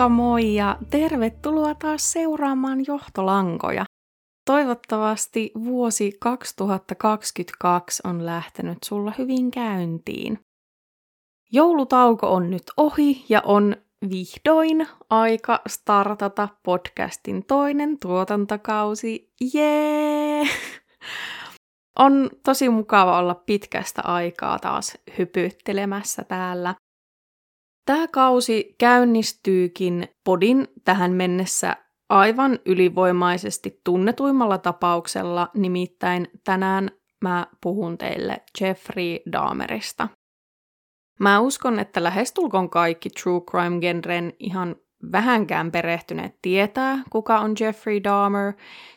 Moikka 0.00 0.14
moi 0.14 0.54
ja 0.54 0.78
tervetuloa 0.90 1.74
taas 1.74 2.12
seuraamaan 2.12 2.84
johtolankoja. 2.86 3.84
Toivottavasti 4.44 5.52
vuosi 5.64 6.12
2022 6.20 8.02
on 8.08 8.26
lähtenyt 8.26 8.78
sulla 8.84 9.12
hyvin 9.18 9.50
käyntiin. 9.50 10.38
Joulutauko 11.52 12.34
on 12.34 12.50
nyt 12.50 12.62
ohi 12.76 13.24
ja 13.28 13.42
on 13.44 13.76
vihdoin 14.10 14.86
aika 15.10 15.60
startata 15.68 16.48
podcastin 16.62 17.44
toinen 17.46 17.98
tuotantokausi. 17.98 19.32
Jee! 19.54 20.48
On 21.98 22.30
tosi 22.44 22.68
mukava 22.68 23.18
olla 23.18 23.34
pitkästä 23.34 24.02
aikaa 24.04 24.58
taas 24.58 24.98
hypyttelemässä 25.18 26.24
täällä. 26.24 26.74
Tämä 27.90 28.08
kausi 28.08 28.74
käynnistyykin 28.78 30.08
podin 30.24 30.68
tähän 30.84 31.12
mennessä 31.12 31.76
aivan 32.08 32.58
ylivoimaisesti 32.66 33.80
tunnetuimmalla 33.84 34.58
tapauksella, 34.58 35.48
nimittäin 35.54 36.28
tänään 36.44 36.90
mä 37.20 37.46
puhun 37.62 37.98
teille 37.98 38.40
Jeffrey 38.60 39.18
Dahmerista. 39.32 40.08
Mä 41.20 41.40
uskon, 41.40 41.78
että 41.78 42.02
lähestulkoon 42.02 42.70
kaikki 42.70 43.10
true 43.10 43.40
crime-genren 43.40 44.32
ihan 44.38 44.76
vähänkään 45.12 45.72
perehtyneet 45.72 46.34
tietää, 46.42 46.98
kuka 47.10 47.40
on 47.40 47.54
Jeffrey 47.60 48.04
Dahmer, 48.04 48.52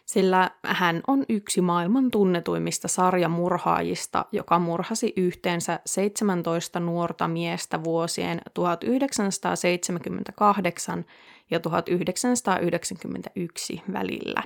sillä 0.06 0.52
hän 0.66 1.02
on 1.08 1.26
yksi 1.30 1.62
maailman 1.62 2.12
tunnetuimmista 2.12 2.88
sarjamurhaajista, 2.88 4.26
joka 4.32 4.60
murhasi 4.60 5.14
yhteensä 5.18 5.80
17 5.86 6.80
nuorta 6.80 7.28
miestä 7.28 7.84
vuosien 7.84 8.42
1978 8.54 11.06
ja 11.52 11.60
1991 11.60 13.82
välillä. 13.94 14.44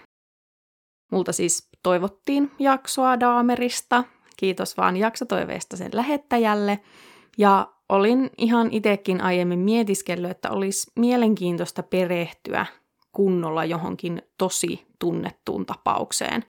Multa 1.11 1.33
siis 1.33 1.69
toivottiin 1.83 2.51
jaksoa 2.59 3.19
Dahmerista, 3.19 4.03
kiitos 4.37 4.77
vaan 4.77 4.97
jaksotoiveesta 4.97 5.77
sen 5.77 5.91
lähettäjälle, 5.93 6.79
ja 7.37 7.67
olin 7.89 8.29
ihan 8.37 8.69
itsekin 8.71 9.21
aiemmin 9.21 9.59
mietiskellyt, 9.59 10.31
että 10.31 10.51
olisi 10.51 10.91
mielenkiintoista 10.95 11.83
perehtyä 11.83 12.65
kunnolla 13.11 13.65
johonkin 13.65 14.21
tosi 14.37 14.87
tunnettuun 14.99 15.65
tapaukseen. 15.65 16.45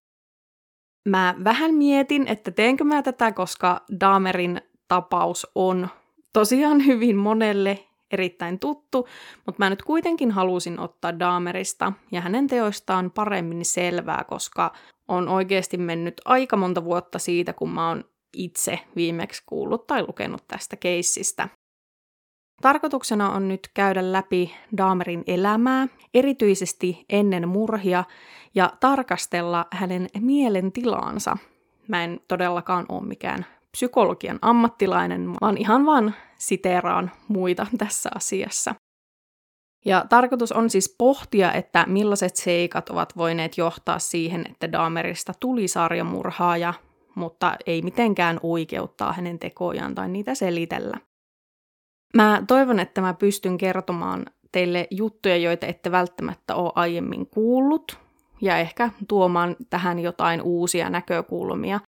Mä 1.08 1.34
vähän 1.45 1.75
mietin, 1.75 2.28
että 2.28 2.50
teenkö 2.50 2.84
mä 2.84 3.03
tätä, 3.03 3.33
koska 3.33 3.80
Dahmerin 4.00 4.61
tapaus 4.89 5.47
on 5.55 5.89
tosiaan 6.33 6.86
hyvin 6.86 7.17
monelle 7.17 7.78
erittäin 8.11 8.58
tuttu, 8.58 9.08
mutta 9.47 9.64
mä 9.64 9.70
nyt 9.70 9.83
kuitenkin 9.83 10.30
halusin 10.30 10.80
ottaa 10.80 11.19
Dahmerista 11.19 11.92
ja 12.12 12.20
hänen 12.20 12.47
teoistaan 12.47 13.11
paremmin 13.11 13.64
selvää, 13.64 14.25
koska 14.28 14.73
on 15.08 15.28
oikeasti 15.28 15.77
mennyt 15.77 16.20
aika 16.25 16.56
monta 16.56 16.84
vuotta 16.84 17.19
siitä, 17.19 17.52
kun 17.52 17.70
mä 17.70 17.89
oon 17.89 18.05
itse 18.37 18.79
viimeksi 18.97 19.43
kuullut 19.47 19.87
tai 19.87 20.03
lukenut 20.07 20.45
tästä 20.48 20.77
keissistä. 20.77 21.48
Tarkoituksena 22.62 23.33
on 23.33 23.48
nyt 23.48 23.70
käydä 23.75 24.12
läpi 24.12 24.55
Dahmerin 24.77 25.25
elämää, 25.27 25.89
erityisesti 26.15 27.05
ennen 27.09 27.48
murhia, 27.48 28.05
ja 28.55 28.73
tarkastella 28.81 29.67
hänen 29.73 30.08
mielentilaansa. 30.20 31.36
Mä 31.89 32.05
en 32.05 32.20
todellakaan 32.29 32.86
ole 32.89 33.07
mikään 33.07 33.47
psykologian 33.73 34.39
ammattilainen, 34.42 35.33
vaan 35.41 35.58
ihan 35.58 35.86
vaan 35.86 36.14
siteeraan 36.39 37.11
muita 37.29 37.67
tässä 37.79 38.11
asiassa. 38.14 38.75
Ja 39.85 40.05
tarkoitus 40.08 40.52
on 40.52 40.70
siis 40.70 40.95
pohtia, 40.98 41.52
että 41.52 41.85
millaiset 41.89 42.36
seikat 42.36 42.91
ovat 42.91 43.17
voineet 43.17 43.58
johtaa 43.58 43.98
siihen, 43.98 44.45
että 44.51 44.73
Dahmerista 44.73 45.33
tuli 45.41 45.69
sarjamurhaaja, 45.69 46.75
mutta 47.18 47.56
ei 47.67 47.83
mitenkään 47.83 48.40
oikeuttaa 48.42 49.12
hänen 49.12 49.39
tekojaan 49.39 49.95
tai 49.95 50.08
niitä 50.08 50.34
selitellä. 50.34 50.96
Mä 52.14 52.42
toivon, 52.46 52.80
että 52.80 53.01
mä 53.01 53.14
pystyn 53.14 53.58
kertomaan 53.58 54.27
teille 54.52 54.89
juttuja, 54.90 55.36
joita 55.36 55.67
ette 55.67 55.90
välttämättä 55.90 56.55
ole 56.55 56.73
aiemmin 56.74 57.27
kuullut, 57.27 57.98
ja 58.40 58.58
ehkä 58.58 58.90
tuomaan 59.08 59.57
tähän 59.70 59.98
jotain 59.98 60.42
uusia 60.42 60.90
näkökulmia. 60.90 61.80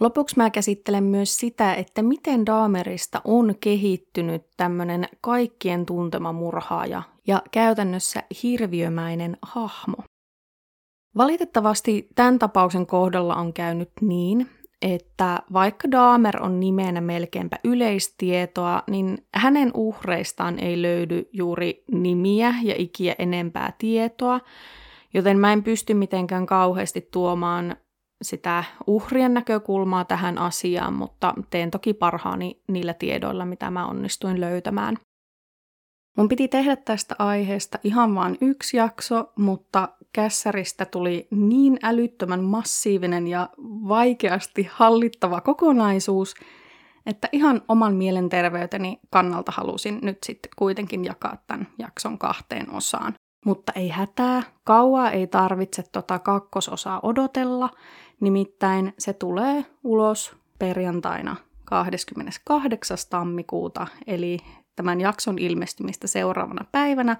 Lopuksi 0.00 0.36
mä 0.36 0.50
käsittelen 0.50 1.04
myös 1.04 1.36
sitä, 1.36 1.74
että 1.74 2.02
miten 2.02 2.46
Daamerista 2.46 3.20
on 3.24 3.54
kehittynyt 3.60 4.42
tämmöinen 4.56 5.08
kaikkien 5.20 5.86
tuntema 5.86 6.32
murhaaja 6.32 7.02
ja 7.26 7.42
käytännössä 7.50 8.22
hirviömäinen 8.42 9.36
hahmo. 9.42 9.96
Valitettavasti 11.16 12.08
tämän 12.14 12.38
tapauksen 12.38 12.86
kohdalla 12.86 13.34
on 13.34 13.52
käynyt 13.52 13.90
niin, 14.00 14.50
että 14.82 15.42
vaikka 15.52 15.90
Dahmer 15.90 16.42
on 16.42 16.60
nimenä 16.60 17.00
melkeinpä 17.00 17.58
yleistietoa, 17.64 18.82
niin 18.90 19.18
hänen 19.34 19.70
uhreistaan 19.74 20.58
ei 20.58 20.82
löydy 20.82 21.28
juuri 21.32 21.84
nimiä 21.92 22.54
ja 22.62 22.74
ikiä 22.78 23.14
enempää 23.18 23.72
tietoa, 23.78 24.40
joten 25.14 25.38
mä 25.38 25.52
en 25.52 25.62
pysty 25.62 25.94
mitenkään 25.94 26.46
kauheasti 26.46 27.08
tuomaan 27.12 27.76
sitä 28.22 28.64
uhrien 28.86 29.34
näkökulmaa 29.34 30.04
tähän 30.04 30.38
asiaan, 30.38 30.94
mutta 30.94 31.34
teen 31.50 31.70
toki 31.70 31.94
parhaani 31.94 32.62
niillä 32.68 32.94
tiedoilla, 32.94 33.44
mitä 33.44 33.70
mä 33.70 33.86
onnistuin 33.86 34.40
löytämään. 34.40 34.98
Mun 36.16 36.28
piti 36.28 36.48
tehdä 36.48 36.76
tästä 36.76 37.14
aiheesta 37.18 37.78
ihan 37.84 38.14
vain 38.14 38.38
yksi 38.40 38.76
jakso, 38.76 39.32
mutta 39.36 39.88
kässäristä 40.14 40.84
tuli 40.84 41.28
niin 41.30 41.78
älyttömän 41.82 42.44
massiivinen 42.44 43.26
ja 43.26 43.48
vaikeasti 43.88 44.68
hallittava 44.72 45.40
kokonaisuus, 45.40 46.34
että 47.06 47.28
ihan 47.32 47.62
oman 47.68 47.94
mielenterveyteni 47.94 49.00
kannalta 49.10 49.52
halusin 49.52 49.98
nyt 50.02 50.18
sitten 50.26 50.50
kuitenkin 50.56 51.04
jakaa 51.04 51.36
tämän 51.46 51.66
jakson 51.78 52.18
kahteen 52.18 52.70
osaan. 52.70 53.14
Mutta 53.44 53.72
ei 53.76 53.88
hätää, 53.88 54.42
kauaa 54.64 55.10
ei 55.10 55.26
tarvitse 55.26 55.82
tota 55.92 56.18
kakkososaa 56.18 57.00
odotella, 57.02 57.70
nimittäin 58.20 58.94
se 58.98 59.12
tulee 59.12 59.66
ulos 59.84 60.36
perjantaina 60.58 61.36
28. 61.64 62.96
tammikuuta, 63.10 63.86
eli 64.06 64.38
tämän 64.76 65.00
jakson 65.00 65.38
ilmestymistä 65.38 66.06
seuraavana 66.06 66.64
päivänä, 66.72 67.16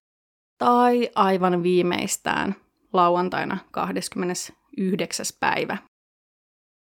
tai 0.58 1.10
aivan 1.14 1.62
viimeistään 1.62 2.54
lauantaina 2.94 3.58
29. 3.70 5.26
päivä. 5.40 5.76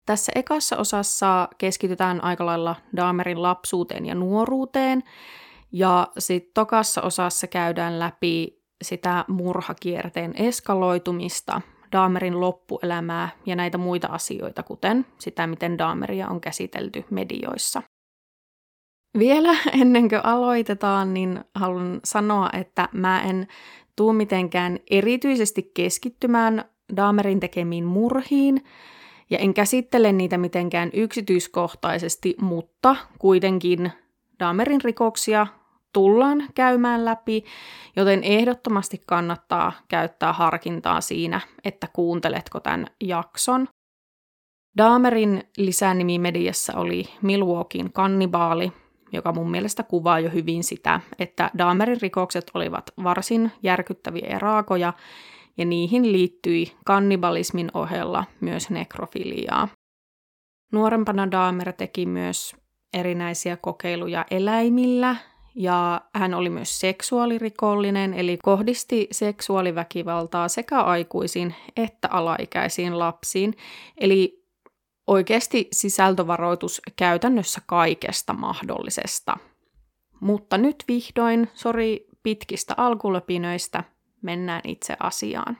Tässä 0.07 0.33
ekassa 0.35 0.77
osassa 0.77 1.49
keskitytään 1.59 2.25
aika 2.25 2.47
lailla 2.47 2.77
Daamerin 2.97 3.43
lapsuuteen 3.43 4.07
ja 4.07 4.15
nuoruuteen, 4.15 5.03
ja 5.73 6.09
sitten 6.19 6.55
tokassa 6.55 7.03
osassa 7.03 7.47
käydään 7.47 7.99
läpi 7.99 8.61
sitä 8.83 9.25
murhakierteen 9.29 10.35
eskaloitumista, 10.37 11.61
Daamerin 11.93 12.41
loppuelämää 12.41 13.29
ja 13.47 13.57
näitä 13.57 13.79
muita 13.79 14.09
asioita, 14.09 14.63
kuten 14.63 15.07
sitä, 15.19 15.47
miten 15.47 15.79
Daameria 15.79 16.29
on 16.29 16.41
käsitelty 16.41 17.05
medioissa. 17.11 17.83
Vielä 19.19 19.57
ennen 19.73 20.09
kuin 20.09 20.25
aloitetaan, 20.25 21.15
niin 21.15 21.45
haluan 21.55 22.01
sanoa, 22.05 22.51
että 22.53 22.89
mä 22.93 23.23
en 23.23 23.49
tuu 23.97 24.13
mitenkään 24.13 24.79
erityisesti 24.91 25.71
keskittymään 25.75 26.65
Daamerin 26.97 27.41
tekemiin 27.41 27.85
murhiin, 27.85 28.65
ja 29.31 29.39
en 29.39 29.55
käsittele 29.55 30.13
niitä 30.13 30.39
mitenkään 30.39 30.91
yksityiskohtaisesti, 30.93 32.37
mutta 32.41 32.97
kuitenkin 33.19 33.93
Daamerin 34.41 34.81
rikoksia 34.85 35.47
tullaan 35.93 36.45
käymään 36.55 37.05
läpi, 37.05 37.45
joten 37.97 38.25
ehdottomasti 38.25 39.03
kannattaa 39.07 39.73
käyttää 39.89 40.33
harkintaa 40.33 41.01
siinä, 41.01 41.41
että 41.65 41.89
kuunteletko 41.93 42.61
tämän 42.61 42.87
jakson. 43.01 43.69
Daamerin 44.77 45.43
lisänimi 45.57 46.19
mediassa 46.19 46.77
oli 46.77 47.05
Milwaukeein 47.23 47.93
kannibaali, 47.93 48.73
joka 49.13 49.33
mun 49.33 49.51
mielestä 49.51 49.83
kuvaa 49.83 50.21
jo 50.21 50.31
hyvin 50.31 50.65
sitä, 50.65 51.01
että 51.19 51.51
Dahmerin 51.59 52.01
rikokset 52.03 52.51
olivat 52.55 52.91
varsin 53.05 53.53
järkyttäviä 53.63 54.27
ja 54.31 54.39
raakoja, 54.39 54.93
ja 55.57 55.65
niihin 55.65 56.13
liittyi 56.13 56.73
kannibalismin 56.85 57.71
ohella 57.75 58.25
myös 58.41 58.71
nekrofiliaa. 58.71 59.69
Nuorempana 60.73 61.31
Dahmer 61.31 61.73
teki 61.73 62.07
myös 62.07 62.57
erinäisiä 62.95 63.57
kokeiluja 63.57 64.25
eläimillä, 64.31 65.17
ja 65.55 66.01
hän 66.15 66.35
oli 66.35 66.51
myös 66.51 66.81
seksuaalirikollinen, 66.81 68.15
eli 68.15 68.39
kohdisti 68.43 69.09
seksuaaliväkivaltaa 69.11 70.49
sekä 70.49 70.81
aikuisiin 70.81 71.55
että 71.77 72.09
alaikäisiin 72.11 72.99
lapsiin. 72.99 73.57
Eli 73.99 74.40
oikeasti 75.11 75.69
sisältövaroitus 75.73 76.83
käytännössä 76.97 77.61
kaikesta 77.67 78.33
mahdollisesta. 78.33 79.37
Mutta 80.21 80.59
nyt 80.59 80.85
vihdoin, 80.89 81.49
sori 81.55 82.07
pitkistä 82.23 82.75
alkulöpinöistä 82.77 83.85
mennään 84.23 84.61
itse 84.65 84.97
asiaan. 85.01 85.59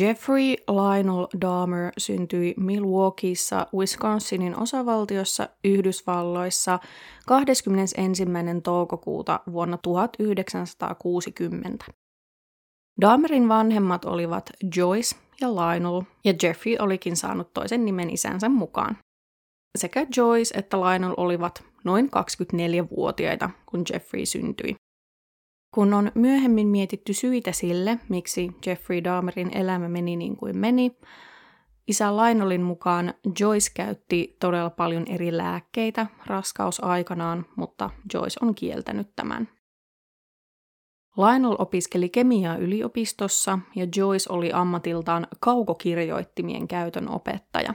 Jeffrey 0.00 0.54
Lionel 0.70 1.26
Dahmer 1.40 1.92
syntyi 1.98 2.54
Milwaukeeissa, 2.56 3.66
Wisconsinin 3.74 4.60
osavaltiossa 4.60 5.48
Yhdysvalloissa 5.64 6.78
21. 7.26 8.24
toukokuuta 8.62 9.40
vuonna 9.52 9.78
1960. 9.78 11.84
Dahmerin 13.00 13.48
vanhemmat 13.48 14.04
olivat 14.04 14.50
Joyce 14.76 15.16
ja 15.40 15.48
Lionel, 15.48 16.02
ja 16.24 16.34
Jeffrey 16.42 16.76
olikin 16.78 17.16
saanut 17.16 17.52
toisen 17.54 17.84
nimen 17.84 18.10
isänsä 18.10 18.48
mukaan. 18.48 18.98
Sekä 19.78 20.06
Joyce 20.16 20.58
että 20.58 20.80
Lionel 20.80 21.14
olivat 21.16 21.64
noin 21.84 22.06
24-vuotiaita, 22.06 23.50
kun 23.66 23.84
Jeffrey 23.92 24.26
syntyi. 24.26 24.74
Kun 25.74 25.94
on 25.94 26.12
myöhemmin 26.14 26.68
mietitty 26.68 27.12
syitä 27.12 27.52
sille, 27.52 27.98
miksi 28.08 28.50
Jeffrey 28.66 29.04
Dahmerin 29.04 29.56
elämä 29.56 29.88
meni 29.88 30.16
niin 30.16 30.36
kuin 30.36 30.58
meni, 30.58 30.96
isä 31.86 32.16
Lainolin 32.16 32.62
mukaan 32.62 33.14
Joyce 33.40 33.70
käytti 33.74 34.36
todella 34.40 34.70
paljon 34.70 35.04
eri 35.08 35.36
lääkkeitä 35.36 36.06
raskausaikanaan, 36.26 37.46
mutta 37.56 37.90
Joyce 38.14 38.38
on 38.42 38.54
kieltänyt 38.54 39.10
tämän. 39.16 39.48
Lionel 41.16 41.56
opiskeli 41.58 42.08
kemiaa 42.08 42.56
yliopistossa 42.56 43.58
ja 43.76 43.86
Joyce 43.96 44.32
oli 44.32 44.52
ammatiltaan 44.52 45.26
kaukokirjoittimien 45.40 46.68
käytön 46.68 47.08
opettaja. 47.08 47.74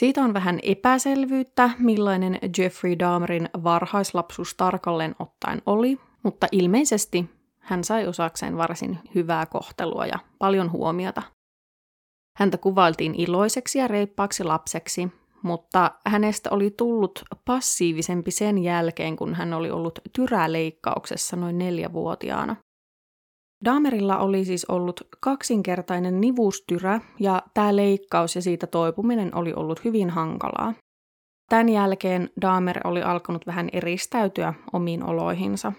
Siitä 0.00 0.20
on 0.20 0.34
vähän 0.34 0.58
epäselvyyttä, 0.62 1.70
millainen 1.78 2.38
Jeffrey 2.58 2.98
Dahmerin 2.98 3.48
varhaislapsuus 3.64 4.54
tarkalleen 4.54 5.14
ottaen 5.18 5.62
oli, 5.66 5.98
mutta 6.22 6.46
ilmeisesti 6.52 7.30
hän 7.58 7.84
sai 7.84 8.06
osakseen 8.06 8.56
varsin 8.56 8.98
hyvää 9.14 9.46
kohtelua 9.46 10.06
ja 10.06 10.18
paljon 10.38 10.72
huomiota. 10.72 11.22
Häntä 12.36 12.58
kuvailtiin 12.58 13.14
iloiseksi 13.14 13.78
ja 13.78 13.88
reippaaksi 13.88 14.44
lapseksi, 14.44 15.08
mutta 15.42 15.90
hänestä 16.06 16.50
oli 16.50 16.70
tullut 16.70 17.22
passiivisempi 17.44 18.30
sen 18.30 18.58
jälkeen, 18.58 19.16
kun 19.16 19.34
hän 19.34 19.52
oli 19.52 19.70
ollut 19.70 19.98
tyräleikkauksessa 20.12 21.36
noin 21.36 21.58
neljävuotiaana. 21.58 22.56
Daamerilla 23.64 24.18
oli 24.18 24.44
siis 24.44 24.64
ollut 24.64 25.00
kaksinkertainen 25.20 26.20
nivustyrä 26.20 27.00
ja 27.20 27.42
tämä 27.54 27.76
leikkaus 27.76 28.36
ja 28.36 28.42
siitä 28.42 28.66
toipuminen 28.66 29.34
oli 29.34 29.52
ollut 29.54 29.84
hyvin 29.84 30.10
hankalaa. 30.10 30.74
Tämän 31.48 31.68
jälkeen 31.68 32.30
Daamer 32.40 32.80
oli 32.84 33.02
alkanut 33.02 33.46
vähän 33.46 33.68
eristäytyä 33.72 34.54
omiin 34.72 35.04
oloihinsa. 35.04 35.72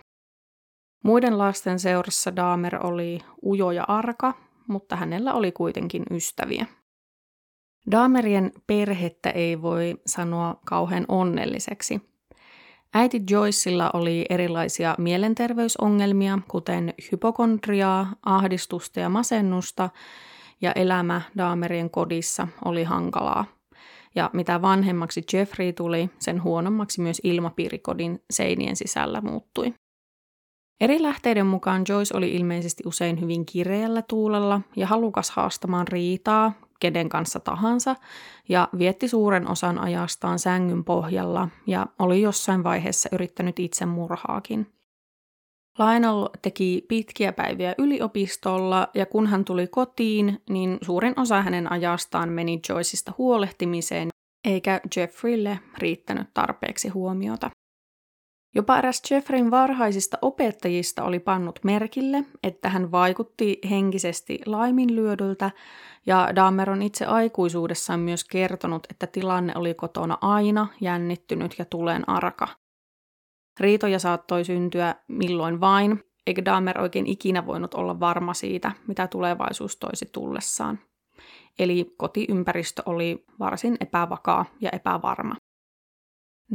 Muiden 1.04 1.38
lasten 1.38 1.80
seurassa 1.80 2.36
Daamer 2.36 2.88
oli 2.88 3.20
ujo 3.46 3.72
ja 3.72 3.84
arka, 3.88 4.34
mutta 4.68 4.96
hänellä 4.96 5.34
oli 5.34 5.52
kuitenkin 5.52 6.04
ystäviä. 6.12 6.66
Daamerien 7.92 8.52
perhettä 8.68 9.30
ei 9.30 9.62
voi 9.62 9.96
sanoa 10.06 10.60
kauhean 10.66 11.06
onnelliseksi. 11.08 12.02
Äiti 12.94 13.22
Joyceilla 13.30 13.90
oli 13.94 14.26
erilaisia 14.30 14.96
mielenterveysongelmia, 14.98 16.40
kuten 16.48 16.94
hypokondriaa, 17.12 18.16
ahdistusta 18.26 19.00
ja 19.00 19.10
masennusta, 19.10 19.90
ja 20.62 20.72
elämä 20.72 21.22
Daamerien 21.38 21.90
kodissa 21.90 22.48
oli 22.66 22.84
hankalaa. 22.84 23.46
Ja 24.16 24.30
mitä 24.34 24.62
vanhemmaksi 24.62 25.24
Jeffrey 25.34 25.74
tuli, 25.74 26.10
sen 26.20 26.44
huonommaksi 26.44 27.02
myös 27.02 27.22
ilmapiirikodin 27.24 28.24
seinien 28.32 28.76
sisällä 28.76 29.22
muuttui. 29.22 29.74
Eri 30.82 31.02
lähteiden 31.02 31.46
mukaan 31.46 31.84
Joyce 31.90 32.18
oli 32.18 32.32
ilmeisesti 32.32 32.84
usein 32.86 33.22
hyvin 33.22 33.46
kireällä 33.46 34.02
tuulella 34.02 34.62
ja 34.76 34.88
halukas 34.88 35.32
haastamaan 35.32 35.88
riitaa 35.88 36.54
kenen 36.80 37.10
kanssa 37.10 37.40
tahansa 37.40 37.96
ja 38.50 38.70
vietti 38.78 39.08
suuren 39.08 39.52
osan 39.52 39.80
ajastaan 39.80 40.40
sängyn 40.40 40.84
pohjalla 40.84 41.50
ja 41.68 41.88
oli 42.00 42.22
jossain 42.22 42.64
vaiheessa 42.64 43.10
yrittänyt 43.12 43.60
itsemurhaakin. 43.60 44.68
Lionel 45.80 46.30
teki 46.42 46.86
pitkiä 46.88 47.34
päiviä 47.34 47.76
yliopistolla 47.78 48.88
ja 48.94 49.06
kun 49.06 49.28
hän 49.28 49.46
tuli 49.46 49.68
kotiin, 49.68 50.42
niin 50.50 50.78
suurin 50.82 51.14
osa 51.20 51.42
hänen 51.42 51.72
ajastaan 51.72 52.30
meni 52.30 52.62
Joyceista 52.70 53.14
huolehtimiseen, 53.18 54.10
eikä 54.46 54.82
Jeffreylle 54.96 55.60
riittänyt 55.78 56.28
tarpeeksi 56.34 56.90
huomiota. 56.90 57.50
Jopa 58.56 58.78
eräs 58.78 59.02
Jeffreyn 59.12 59.52
varhaisista 59.52 60.18
opettajista 60.22 61.04
oli 61.04 61.20
pannut 61.20 61.60
merkille, 61.64 62.24
että 62.44 62.70
hän 62.70 62.92
vaikutti 62.92 63.60
henkisesti 63.70 64.40
laiminlyödyltä, 64.46 65.52
ja 66.06 66.30
Dahmer 66.36 66.70
on 66.70 66.82
itse 66.82 67.06
aikuisuudessaan 67.06 68.00
myös 68.00 68.24
kertonut, 68.24 68.88
että 68.90 69.08
tilanne 69.08 69.54
oli 69.56 69.74
kotona 69.74 70.18
aina 70.22 70.68
jännittynyt 70.82 71.56
ja 71.60 71.66
tulen 71.66 72.10
arka. 72.10 72.48
Riitoja 73.60 74.00
saattoi 74.00 74.46
syntyä 74.46 74.96
milloin 75.08 75.60
vain, 75.60 76.04
eikä 76.28 76.46
Dahmer 76.46 76.82
oikein 76.82 77.08
ikinä 77.08 77.46
voinut 77.46 77.74
olla 77.74 78.00
varma 78.00 78.34
siitä, 78.34 78.72
mitä 78.88 79.08
tulevaisuus 79.08 79.78
toisi 79.78 80.10
tullessaan. 80.12 80.80
Eli 81.60 81.94
kotiympäristö 81.98 82.82
oli 82.86 83.26
varsin 83.40 83.78
epävakaa 83.80 84.46
ja 84.62 84.70
epävarma. 84.70 85.36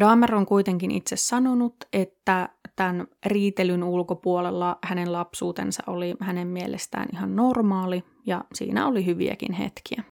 Dahmer 0.00 0.34
on 0.34 0.46
kuitenkin 0.46 0.90
itse 0.90 1.16
sanonut, 1.16 1.74
että 1.92 2.48
tämän 2.76 3.06
riitelyn 3.26 3.82
ulkopuolella 3.82 4.78
hänen 4.84 5.12
lapsuutensa 5.12 5.82
oli 5.86 6.14
hänen 6.20 6.48
mielestään 6.48 7.08
ihan 7.12 7.36
normaali 7.36 8.04
ja 8.26 8.44
siinä 8.54 8.86
oli 8.86 9.06
hyviäkin 9.06 9.52
hetkiä. 9.52 10.04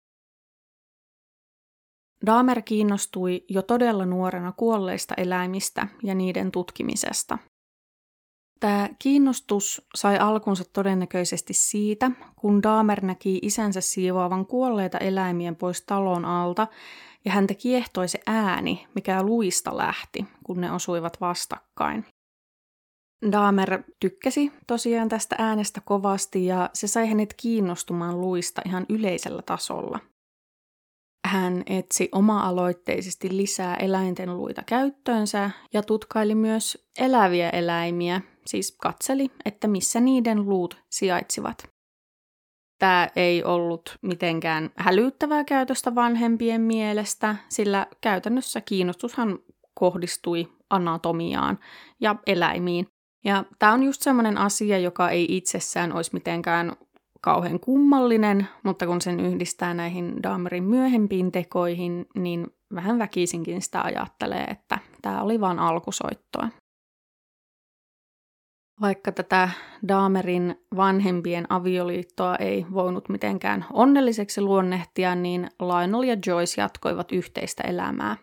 Dahmer 2.27 2.63
kiinnostui 2.63 3.45
jo 3.49 3.63
todella 3.63 4.07
nuorena 4.07 4.53
kuolleista 4.53 5.15
eläimistä 5.17 5.89
ja 6.03 6.15
niiden 6.15 6.53
tutkimisesta. 6.53 7.39
Tämä 8.61 8.89
kiinnostus 8.99 9.87
sai 9.95 10.19
alkunsa 10.19 10.65
todennäköisesti 10.73 11.55
siitä, 11.55 12.11
kun 12.37 12.63
Dahmer 12.63 13.05
näki 13.05 13.39
isänsä 13.43 13.81
siivoavan 13.81 14.47
kuolleita 14.47 14.99
eläimiä 14.99 15.53
pois 15.53 15.83
talon 15.83 16.25
alta 16.25 16.67
ja 17.25 17.33
häntä 17.33 17.55
kiehtoi 17.55 18.09
se 18.09 18.21
ääni, 18.27 18.87
mikä 18.95 19.23
luista 19.23 19.77
lähti, 19.77 20.27
kun 20.45 20.61
ne 20.61 20.73
osuivat 20.73 21.21
vastakkain. 21.21 22.05
Dahmer 23.33 23.83
tykkäsi 24.01 24.53
tosiaan 24.67 25.09
tästä 25.09 25.37
äänestä 25.39 25.81
kovasti 25.85 26.47
ja 26.47 26.71
se 26.73 26.87
sai 26.87 27.09
hänet 27.09 27.35
kiinnostumaan 27.37 28.21
luista 28.21 28.63
ihan 28.67 28.87
yleisellä 28.89 29.43
tasolla. 29.43 30.01
Hän 31.27 31.63
etsi 31.67 32.09
oma-aloitteisesti 32.13 33.37
lisää 33.37 33.77
eläinten 33.77 34.37
luita 34.37 34.63
käyttöönsä 34.67 35.51
ja 35.73 35.83
tutkaili 35.83 36.35
myös 36.35 36.89
eläviä 36.99 37.51
eläimiä, 37.51 38.21
siis 38.47 38.77
katseli, 38.83 39.31
että 39.45 39.69
missä 39.69 40.01
niiden 40.01 40.49
luut 40.49 40.77
sijaitsivat. 40.91 41.69
Tämä 42.79 43.09
ei 43.17 43.45
ollut 43.45 43.99
mitenkään 44.03 44.71
hälyttävää 44.77 45.45
käytöstä 45.45 45.95
vanhempien 45.95 46.61
mielestä, 46.61 47.37
sillä 47.49 47.87
käytännössä 48.01 48.61
kiinnostushan 48.61 49.39
kohdistui 49.75 50.49
anatomiaan 50.71 51.59
ja 52.01 52.17
eläimiin. 52.27 52.87
Ja 53.25 53.45
tämä 53.59 53.73
on 53.73 53.83
just 53.83 54.03
semmoinen 54.03 54.39
asia, 54.39 54.79
joka 54.79 55.11
ei 55.11 55.37
itsessään 55.37 55.93
olisi 55.93 56.11
mitenkään 56.13 56.77
kauhean 57.21 57.61
kummallinen, 57.61 58.49
mutta 58.63 58.87
kun 58.87 59.01
sen 59.01 59.21
yhdistää 59.21 59.75
näihin 59.75 60.23
Dahmerin 60.23 60.65
myöhempiin 60.65 61.33
tekoihin, 61.33 62.07
niin 62.15 62.47
vähän 62.75 62.99
väkisinkin 62.99 63.63
sitä 63.63 63.83
ajattelee, 63.83 64.45
että 64.45 64.79
tämä 65.03 65.23
oli 65.23 65.41
vain 65.41 65.59
alkusoittoa. 65.59 66.49
Vaikka 68.81 69.13
tätä 69.13 69.51
Daamerin 69.89 70.61
vanhempien 70.77 71.47
avioliittoa 71.49 72.37
ei 72.37 72.67
voinut 72.75 73.09
mitenkään 73.09 73.65
onnelliseksi 73.73 74.41
luonnehtia, 74.41 75.15
niin 75.15 75.49
Lionel 75.61 76.03
ja 76.03 76.17
Joyce 76.27 76.61
jatkoivat 76.61 77.13
yhteistä 77.13 77.63
elämää. 77.63 78.17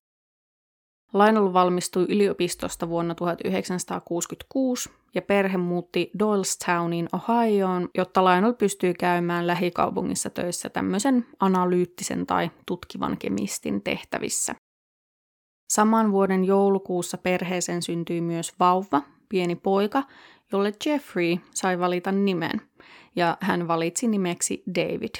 Lionel 1.13 1.53
valmistui 1.53 2.05
yliopistosta 2.09 2.89
vuonna 2.89 3.15
1966 3.15 4.89
ja 5.15 5.21
perhe 5.21 5.57
muutti 5.57 6.11
Doylestownin 6.19 7.07
Ohioon, 7.13 7.89
jotta 7.97 8.25
Lionel 8.25 8.53
pystyi 8.53 8.93
käymään 8.93 9.47
lähikaupungissa 9.47 10.29
töissä 10.29 10.69
tämmöisen 10.69 11.25
analyyttisen 11.39 12.25
tai 12.25 12.51
tutkivan 12.65 13.17
kemistin 13.17 13.83
tehtävissä. 13.83 14.55
Saman 15.73 16.11
vuoden 16.11 16.45
joulukuussa 16.45 17.17
perheeseen 17.17 17.81
syntyi 17.81 18.21
myös 18.21 18.53
vauva, 18.59 19.01
pieni 19.29 19.55
poika, 19.55 20.03
jolle 20.53 20.73
Jeffrey 20.85 21.37
sai 21.51 21.79
valita 21.79 22.11
nimen, 22.11 22.61
ja 23.15 23.37
hän 23.41 23.67
valitsi 23.67 24.07
nimeksi 24.07 24.63
David. 24.75 25.15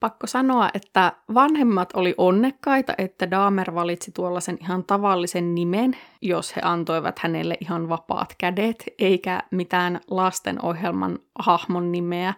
Pakko 0.00 0.26
sanoa, 0.26 0.70
että 0.74 1.12
vanhemmat 1.34 1.88
oli 1.94 2.14
onnekkaita, 2.18 2.94
että 2.98 3.30
Dahmer 3.30 3.74
valitsi 3.74 4.12
tuollaisen 4.12 4.58
ihan 4.60 4.84
tavallisen 4.84 5.54
nimen, 5.54 5.96
jos 6.22 6.56
he 6.56 6.60
antoivat 6.64 7.18
hänelle 7.18 7.56
ihan 7.60 7.88
vapaat 7.88 8.34
kädet, 8.38 8.84
eikä 8.98 9.42
mitään 9.50 10.00
lastenohjelman 10.10 11.18
hahmon 11.38 11.92
nimeä. 11.92 12.34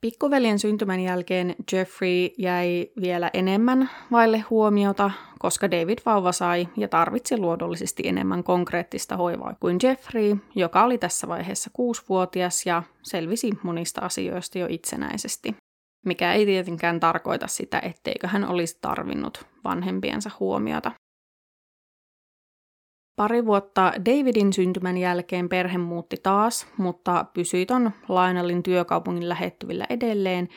Pikkuveljen 0.00 0.58
syntymän 0.58 1.00
jälkeen 1.00 1.56
Jeffrey 1.72 2.30
jäi 2.38 2.90
vielä 3.00 3.30
enemmän 3.34 3.90
vaille 4.10 4.38
huomiota, 4.38 5.10
koska 5.38 5.70
David 5.70 5.98
vauva 6.06 6.32
sai 6.32 6.68
ja 6.76 6.88
tarvitsi 6.88 7.38
luodollisesti 7.38 8.02
enemmän 8.06 8.44
konkreettista 8.44 9.16
hoivaa 9.16 9.54
kuin 9.60 9.76
Jeffrey, 9.82 10.36
joka 10.54 10.84
oli 10.84 10.98
tässä 10.98 11.28
vaiheessa 11.28 11.70
kuusivuotias 11.72 12.66
ja 12.66 12.82
selvisi 13.02 13.50
monista 13.62 14.00
asioista 14.00 14.58
jo 14.58 14.66
itsenäisesti 14.68 15.54
mikä 16.06 16.32
ei 16.32 16.46
tietenkään 16.46 17.00
tarkoita 17.00 17.46
sitä, 17.46 17.78
etteikö 17.78 18.28
hän 18.28 18.44
olisi 18.44 18.78
tarvinnut 18.80 19.46
vanhempiensa 19.64 20.30
huomiota. 20.40 20.92
Pari 23.20 23.46
vuotta 23.46 23.92
Davidin 24.06 24.52
syntymän 24.52 24.96
jälkeen 24.96 25.48
perhe 25.48 25.78
muutti 25.78 26.16
taas, 26.22 26.66
mutta 26.76 27.24
pysyi 27.34 27.66
ton 27.66 27.90
Lionelin 28.08 28.62
työkaupungin 28.62 29.28
lähettyvillä 29.28 29.86
edelleen, 29.90 30.48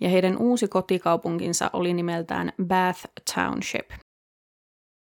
ja 0.00 0.08
heidän 0.08 0.36
uusi 0.38 0.68
kotikaupunkinsa 0.68 1.70
oli 1.72 1.94
nimeltään 1.94 2.52
Bath 2.68 3.00
Township. 3.34 3.90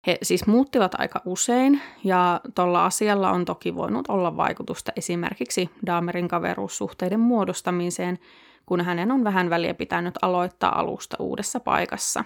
He 0.08 0.18
siis 0.24 0.48
muuttivat 0.48 0.96
aika 1.00 1.22
usein, 1.26 1.82
ja 2.04 2.42
tuolla 2.56 2.86
asialla 2.86 3.32
on 3.32 3.46
toki 3.46 3.76
voinut 3.76 4.08
olla 4.08 4.38
vaikutusta 4.38 4.92
esimerkiksi 4.96 5.70
Dahmerin 5.86 6.28
kaveruussuhteiden 6.28 7.20
muodostamiseen, 7.20 8.20
kun 8.66 8.82
hänen 8.82 9.12
on 9.12 9.24
vähän 9.24 9.50
väliä 9.50 9.74
pitänyt 9.74 10.14
aloittaa 10.22 10.80
alusta 10.80 11.18
uudessa 11.20 11.60
paikassa. 11.60 12.24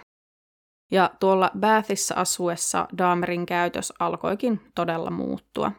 Ja 0.92 1.10
tuolla 1.20 1.52
Bathissa 1.60 2.16
asuessa 2.16 2.88
Dahmerin 2.98 3.46
käytös 3.46 3.94
alkoikin 4.00 4.62
todella 4.76 5.12
muuttua. 5.12 5.72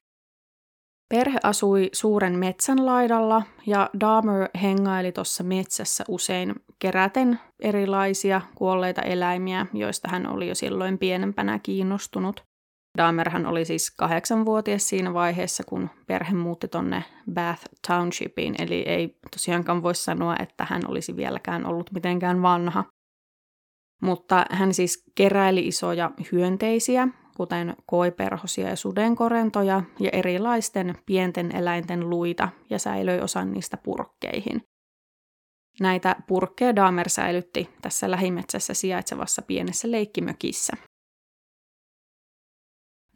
Perhe 1.15 1.39
asui 1.43 1.89
suuren 1.93 2.39
metsän 2.39 2.87
laidalla 2.87 3.43
ja 3.67 3.91
Dahmer 4.01 4.49
hengaili 4.63 5.13
tuossa 5.13 5.45
metsässä 5.45 6.05
usein 6.09 6.55
keräten 6.79 7.41
erilaisia 7.61 8.41
kuolleita 8.55 9.03
eläimiä, 9.03 9.67
joista 9.73 10.09
hän 10.09 10.27
oli 10.27 10.49
jo 10.49 10.55
silloin 10.55 10.99
pienempänä 10.99 11.59
kiinnostunut. 11.59 12.43
Dahmerhan 12.99 13.47
oli 13.47 13.65
siis 13.65 13.91
kahdeksanvuotias 13.91 14.89
siinä 14.89 15.15
vaiheessa, 15.15 15.65
kun 15.65 15.91
perhe 16.07 16.35
muutti 16.35 16.69
tonne 16.69 17.05
Bath 17.35 17.63
Townshipiin, 17.89 18.55
eli 18.59 18.83
ei 18.83 19.19
tosiaankaan 19.31 19.83
voi 19.83 19.95
sanoa, 19.95 20.37
että 20.39 20.67
hän 20.69 20.83
olisi 20.89 21.17
vieläkään 21.17 21.67
ollut 21.67 21.93
mitenkään 21.93 22.43
vanha. 22.43 22.85
Mutta 24.01 24.45
hän 24.51 24.75
siis 24.75 25.05
keräili 25.15 25.67
isoja 25.67 26.11
hyönteisiä, 26.33 27.09
kuten 27.37 27.77
koiperhosia 27.87 28.69
ja 28.69 28.77
sudenkorentoja 28.77 29.83
ja 30.01 30.11
erilaisten 30.13 30.95
pienten 31.07 31.57
eläinten 31.57 32.11
luita 32.11 32.49
ja 32.71 32.79
säilöi 32.79 33.21
osan 33.21 33.53
niistä 33.53 33.77
purkkeihin. 33.77 34.63
Näitä 35.81 36.17
purkkeja 36.27 36.77
Dahmer 36.77 37.09
säilytti 37.09 37.71
tässä 37.83 38.11
lähimetsässä 38.11 38.75
sijaitsevassa 38.75 39.43
pienessä 39.43 39.91
leikkimökissä. 39.91 40.73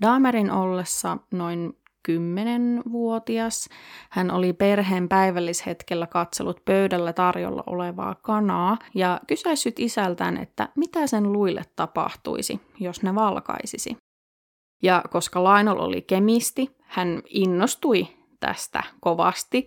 Dahmerin 0.02 0.50
ollessa 0.50 1.18
noin 1.32 1.72
10-vuotias 2.08 3.68
hän 4.10 4.30
oli 4.30 4.52
perheen 4.52 5.08
päivällishetkellä 5.08 6.06
katsellut 6.06 6.64
pöydällä 6.64 7.12
tarjolla 7.12 7.62
olevaa 7.66 8.14
kanaa 8.14 8.78
ja 8.94 9.20
kysäissyt 9.26 9.78
isältään, 9.78 10.36
että 10.36 10.68
mitä 10.76 11.06
sen 11.06 11.32
luille 11.32 11.62
tapahtuisi, 11.76 12.60
jos 12.80 13.02
ne 13.02 13.14
valkaisisi. 13.14 13.96
Ja 14.82 15.02
koska 15.10 15.44
Lionel 15.44 15.78
oli 15.78 16.02
kemisti, 16.02 16.76
hän 16.82 17.22
innostui 17.28 18.08
tästä 18.40 18.82
kovasti 19.00 19.66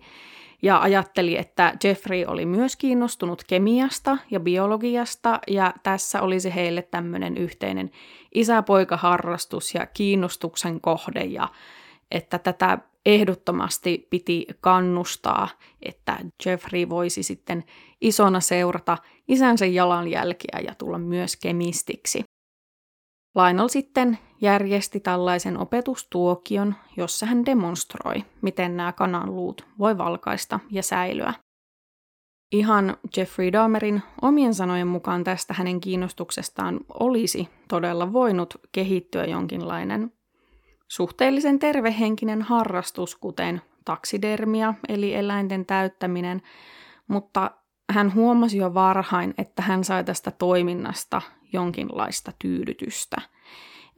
ja 0.62 0.80
ajatteli, 0.80 1.38
että 1.38 1.74
Jeffrey 1.84 2.24
oli 2.26 2.46
myös 2.46 2.76
kiinnostunut 2.76 3.42
kemiasta 3.44 4.18
ja 4.30 4.40
biologiasta, 4.40 5.40
ja 5.46 5.74
tässä 5.82 6.22
olisi 6.22 6.54
heille 6.54 6.82
tämmöinen 6.82 7.36
yhteinen 7.36 7.90
isäpoikaharrastus 8.34 9.74
ja 9.74 9.86
kiinnostuksen 9.86 10.80
kohde, 10.80 11.20
ja 11.20 11.48
että 12.10 12.38
tätä 12.38 12.78
ehdottomasti 13.06 14.06
piti 14.10 14.46
kannustaa, 14.60 15.48
että 15.82 16.18
Jeffrey 16.46 16.88
voisi 16.88 17.22
sitten 17.22 17.64
isona 18.00 18.40
seurata 18.40 18.98
isänsä 19.28 19.66
jalanjälkiä 19.66 20.60
ja 20.64 20.74
tulla 20.74 20.98
myös 20.98 21.36
kemistiksi. 21.36 22.22
Lionel 23.34 23.68
sitten 23.68 24.18
järjesti 24.40 25.00
tällaisen 25.00 25.58
opetustuokion, 25.58 26.74
jossa 26.96 27.26
hän 27.26 27.46
demonstroi, 27.46 28.24
miten 28.42 28.76
nämä 28.76 28.92
kananluut 28.92 29.66
voi 29.78 29.98
valkaista 29.98 30.60
ja 30.70 30.82
säilyä. 30.82 31.34
Ihan 32.52 32.96
Jeffrey 33.16 33.52
Dahmerin 33.52 34.02
omien 34.22 34.54
sanojen 34.54 34.86
mukaan 34.86 35.24
tästä 35.24 35.54
hänen 35.54 35.80
kiinnostuksestaan 35.80 36.80
olisi 37.00 37.48
todella 37.68 38.12
voinut 38.12 38.54
kehittyä 38.72 39.24
jonkinlainen 39.24 40.17
suhteellisen 40.88 41.58
tervehenkinen 41.58 42.42
harrastus, 42.42 43.16
kuten 43.16 43.62
taksidermia 43.84 44.74
eli 44.88 45.14
eläinten 45.14 45.66
täyttäminen, 45.66 46.42
mutta 47.08 47.50
hän 47.92 48.14
huomasi 48.14 48.58
jo 48.58 48.74
varhain, 48.74 49.34
että 49.38 49.62
hän 49.62 49.84
sai 49.84 50.04
tästä 50.04 50.30
toiminnasta 50.30 51.22
jonkinlaista 51.52 52.32
tyydytystä. 52.38 53.16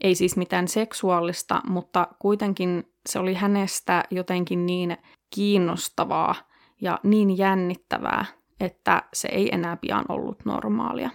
Ei 0.01 0.15
siis 0.15 0.37
mitään 0.37 0.67
seksuaalista, 0.67 1.61
mutta 1.67 2.07
kuitenkin 2.19 2.83
se 3.09 3.19
oli 3.19 3.33
hänestä 3.33 4.03
jotenkin 4.11 4.65
niin 4.65 4.97
kiinnostavaa 5.35 6.35
ja 6.81 6.99
niin 7.03 7.37
jännittävää, 7.37 8.25
että 8.59 9.03
se 9.13 9.27
ei 9.27 9.49
enää 9.53 9.77
pian 9.77 10.05
ollut 10.09 10.45
normaalia. 10.45 11.09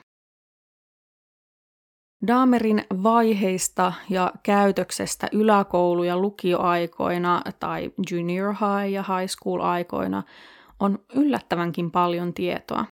Daamerin 2.26 2.84
vaiheista 3.02 3.92
ja 4.10 4.32
käytöksestä 4.42 5.28
yläkoulu- 5.32 6.04
ja 6.04 6.16
lukioaikoina 6.18 7.42
tai 7.60 7.90
junior 8.10 8.54
high- 8.54 8.90
ja 8.92 9.02
high 9.02 9.30
school-aikoina 9.30 10.22
on 10.80 10.98
yllättävänkin 11.14 11.90
paljon 11.90 12.34
tietoa. 12.34 12.84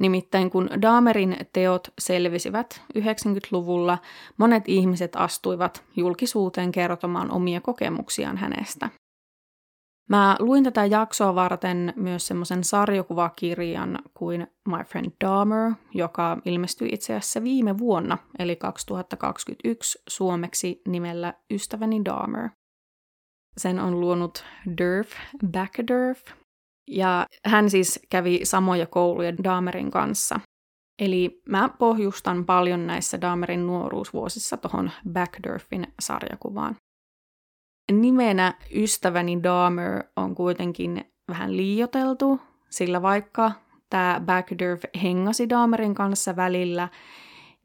Nimittäin 0.00 0.50
kun 0.50 0.70
Daamerin 0.82 1.36
teot 1.52 1.88
selvisivät 1.98 2.82
90-luvulla, 2.98 3.98
monet 4.36 4.64
ihmiset 4.66 5.16
astuivat 5.16 5.84
julkisuuteen 5.96 6.72
kertomaan 6.72 7.30
omia 7.30 7.60
kokemuksiaan 7.60 8.36
hänestä. 8.36 8.90
Mä 10.08 10.36
luin 10.38 10.64
tätä 10.64 10.84
jaksoa 10.84 11.34
varten 11.34 11.92
myös 11.96 12.26
semmoisen 12.26 12.64
sarjakuvakirjan 12.64 13.98
kuin 14.14 14.46
My 14.68 14.84
Friend 14.84 15.12
Dahmer, 15.24 15.72
joka 15.94 16.38
ilmestyi 16.44 16.88
itse 16.92 17.14
asiassa 17.14 17.42
viime 17.42 17.78
vuonna, 17.78 18.18
eli 18.38 18.56
2021 18.56 20.02
suomeksi 20.08 20.82
nimellä 20.88 21.34
Ystäväni 21.50 22.04
Dahmer. 22.04 22.48
Sen 23.56 23.78
on 23.78 24.00
luonut 24.00 24.44
Durf 24.78 25.10
Backerdurf, 25.52 26.20
ja 26.88 27.26
hän 27.44 27.70
siis 27.70 28.00
kävi 28.10 28.40
samoja 28.42 28.86
kouluja 28.86 29.36
Dahmerin 29.44 29.90
kanssa. 29.90 30.40
Eli 30.98 31.42
mä 31.48 31.68
pohjustan 31.78 32.46
paljon 32.46 32.86
näissä 32.86 33.20
Dahmerin 33.20 33.66
nuoruusvuosissa 33.66 34.56
tuohon 34.56 34.90
Backdurfin 35.12 35.86
sarjakuvaan. 36.00 36.76
Nimenä 37.92 38.54
ystäväni 38.74 39.42
Dahmer 39.42 40.04
on 40.16 40.34
kuitenkin 40.34 41.12
vähän 41.28 41.56
liioteltu, 41.56 42.40
sillä 42.70 43.02
vaikka 43.02 43.52
tämä 43.90 44.20
Backdurf 44.26 44.82
hengasi 45.02 45.48
Dahmerin 45.48 45.94
kanssa 45.94 46.36
välillä, 46.36 46.88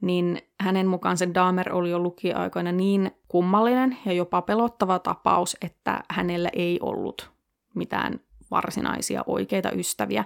niin 0.02 0.42
hänen 0.62 0.88
mukaansa 0.88 1.34
Dahmer 1.34 1.74
oli 1.74 1.90
jo 1.90 2.00
lukiaikoina 2.00 2.72
niin 2.72 3.12
kummallinen 3.28 3.98
ja 4.06 4.14
jopa 4.14 4.42
pelottava 4.42 5.00
tapaus, 5.00 5.58
että 5.62 6.04
hänellä 6.10 6.50
ei 6.54 6.80
ollut 6.82 7.32
mitään 7.76 8.20
varsinaisia 8.52 9.24
oikeita 9.26 9.72
ystäviä. 9.72 10.26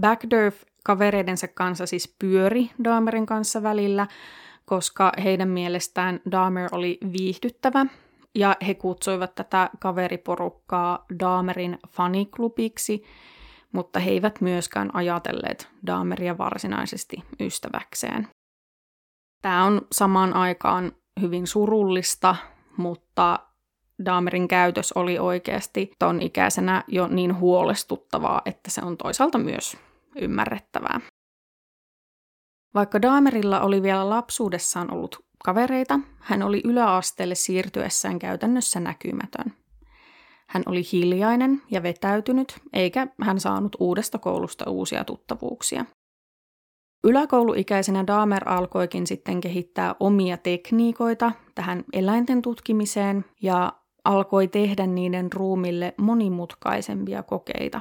Backdurf 0.00 0.62
kavereidensa 0.84 1.48
kanssa 1.48 1.86
siis 1.86 2.16
pyöri 2.18 2.70
Dahmerin 2.84 3.26
kanssa 3.26 3.62
välillä, 3.62 4.06
koska 4.64 5.12
heidän 5.24 5.48
mielestään 5.48 6.20
Dahmer 6.30 6.68
oli 6.72 6.98
viihdyttävä 7.12 7.86
ja 8.36 8.56
he 8.66 8.74
kutsuivat 8.74 9.34
tätä 9.34 9.70
kaveriporukkaa 9.80 11.04
Dahmerin 11.20 11.78
faniklubiksi, 11.88 13.04
mutta 13.72 13.98
he 13.98 14.10
eivät 14.10 14.40
myöskään 14.40 14.90
ajatelleet 14.94 15.68
Dahmeria 15.86 16.38
varsinaisesti 16.38 17.16
ystäväkseen. 17.40 18.28
Tämä 19.42 19.64
on 19.64 19.80
samaan 19.92 20.34
aikaan 20.34 20.92
hyvin 21.20 21.46
surullista, 21.46 22.36
mutta 22.76 23.38
Dahmerin 24.04 24.48
käytös 24.48 24.92
oli 24.92 25.18
oikeasti 25.18 25.90
ton 25.98 26.22
ikäisenä 26.22 26.84
jo 26.88 27.06
niin 27.08 27.38
huolestuttavaa, 27.38 28.42
että 28.44 28.70
se 28.70 28.80
on 28.84 28.96
toisaalta 28.96 29.38
myös 29.38 29.76
ymmärrettävää. 30.16 31.00
Vaikka 32.74 33.02
Daamerilla 33.02 33.60
oli 33.60 33.82
vielä 33.82 34.10
lapsuudessaan 34.10 34.92
ollut 34.92 35.25
kavereita, 35.44 36.00
hän 36.18 36.42
oli 36.42 36.60
yläasteelle 36.64 37.34
siirtyessään 37.34 38.18
käytännössä 38.18 38.80
näkymätön. 38.80 39.52
Hän 40.46 40.62
oli 40.66 40.82
hiljainen 40.92 41.62
ja 41.70 41.82
vetäytynyt, 41.82 42.60
eikä 42.72 43.06
hän 43.20 43.40
saanut 43.40 43.76
uudesta 43.80 44.18
koulusta 44.18 44.70
uusia 44.70 45.04
tuttavuuksia. 45.04 45.84
Yläkouluikäisenä 47.04 48.06
Dahmer 48.06 48.48
alkoikin 48.48 49.06
sitten 49.06 49.40
kehittää 49.40 49.94
omia 50.00 50.36
tekniikoita 50.36 51.32
tähän 51.54 51.84
eläinten 51.92 52.42
tutkimiseen 52.42 53.24
ja 53.42 53.72
alkoi 54.04 54.48
tehdä 54.48 54.86
niiden 54.86 55.32
ruumille 55.32 55.94
monimutkaisempia 55.98 57.22
kokeita. 57.22 57.80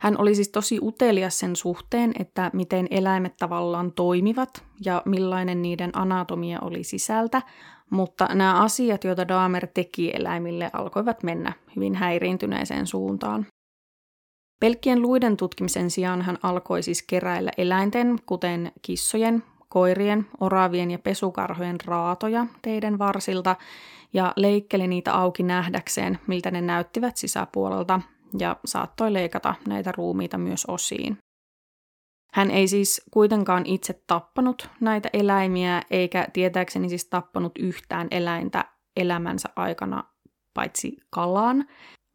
Hän 0.00 0.20
oli 0.20 0.34
siis 0.34 0.48
tosi 0.48 0.78
utelias 0.82 1.38
sen 1.38 1.56
suhteen, 1.56 2.12
että 2.18 2.50
miten 2.52 2.86
eläimet 2.90 3.36
tavallaan 3.36 3.92
toimivat 3.92 4.64
ja 4.84 5.02
millainen 5.04 5.62
niiden 5.62 5.90
anatomia 5.92 6.58
oli 6.60 6.84
sisältä, 6.84 7.42
mutta 7.90 8.28
nämä 8.34 8.62
asiat, 8.62 9.04
joita 9.04 9.28
Dahmer 9.28 9.66
teki 9.66 10.12
eläimille, 10.14 10.70
alkoivat 10.72 11.22
mennä 11.22 11.52
hyvin 11.76 11.94
häiriintyneeseen 11.94 12.86
suuntaan. 12.86 13.46
Pelkkien 14.60 15.02
luiden 15.02 15.36
tutkimisen 15.36 15.90
sijaan 15.90 16.22
hän 16.22 16.38
alkoi 16.42 16.82
siis 16.82 17.02
keräillä 17.02 17.50
eläinten, 17.58 18.18
kuten 18.26 18.72
kissojen, 18.82 19.42
koirien, 19.68 20.26
oravien 20.40 20.90
ja 20.90 20.98
pesukarhojen 20.98 21.76
raatoja 21.84 22.46
teiden 22.62 22.98
varsilta 22.98 23.56
ja 24.12 24.32
leikkeli 24.36 24.88
niitä 24.88 25.14
auki 25.14 25.42
nähdäkseen, 25.42 26.18
miltä 26.26 26.50
ne 26.50 26.60
näyttivät 26.60 27.16
sisäpuolelta 27.16 28.00
ja 28.38 28.56
saattoi 28.64 29.12
leikata 29.12 29.54
näitä 29.68 29.92
ruumiita 29.92 30.38
myös 30.38 30.64
osiin. 30.66 31.18
Hän 32.32 32.50
ei 32.50 32.68
siis 32.68 33.02
kuitenkaan 33.10 33.66
itse 33.66 34.02
tappanut 34.06 34.68
näitä 34.80 35.10
eläimiä, 35.12 35.82
eikä 35.90 36.26
tietääkseni 36.32 36.88
siis 36.88 37.04
tappanut 37.04 37.52
yhtään 37.58 38.08
eläintä 38.10 38.64
elämänsä 38.96 39.48
aikana, 39.56 40.04
paitsi 40.54 40.96
kalaan, 41.10 41.68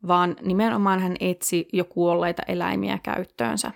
vaan 0.07 0.36
nimenomaan 0.41 1.00
hän 1.00 1.15
etsi 1.19 1.67
jo 1.74 1.86
kuolleita 1.86 2.43
eläimiä 2.48 3.00
käyttöönsä. 3.03 3.72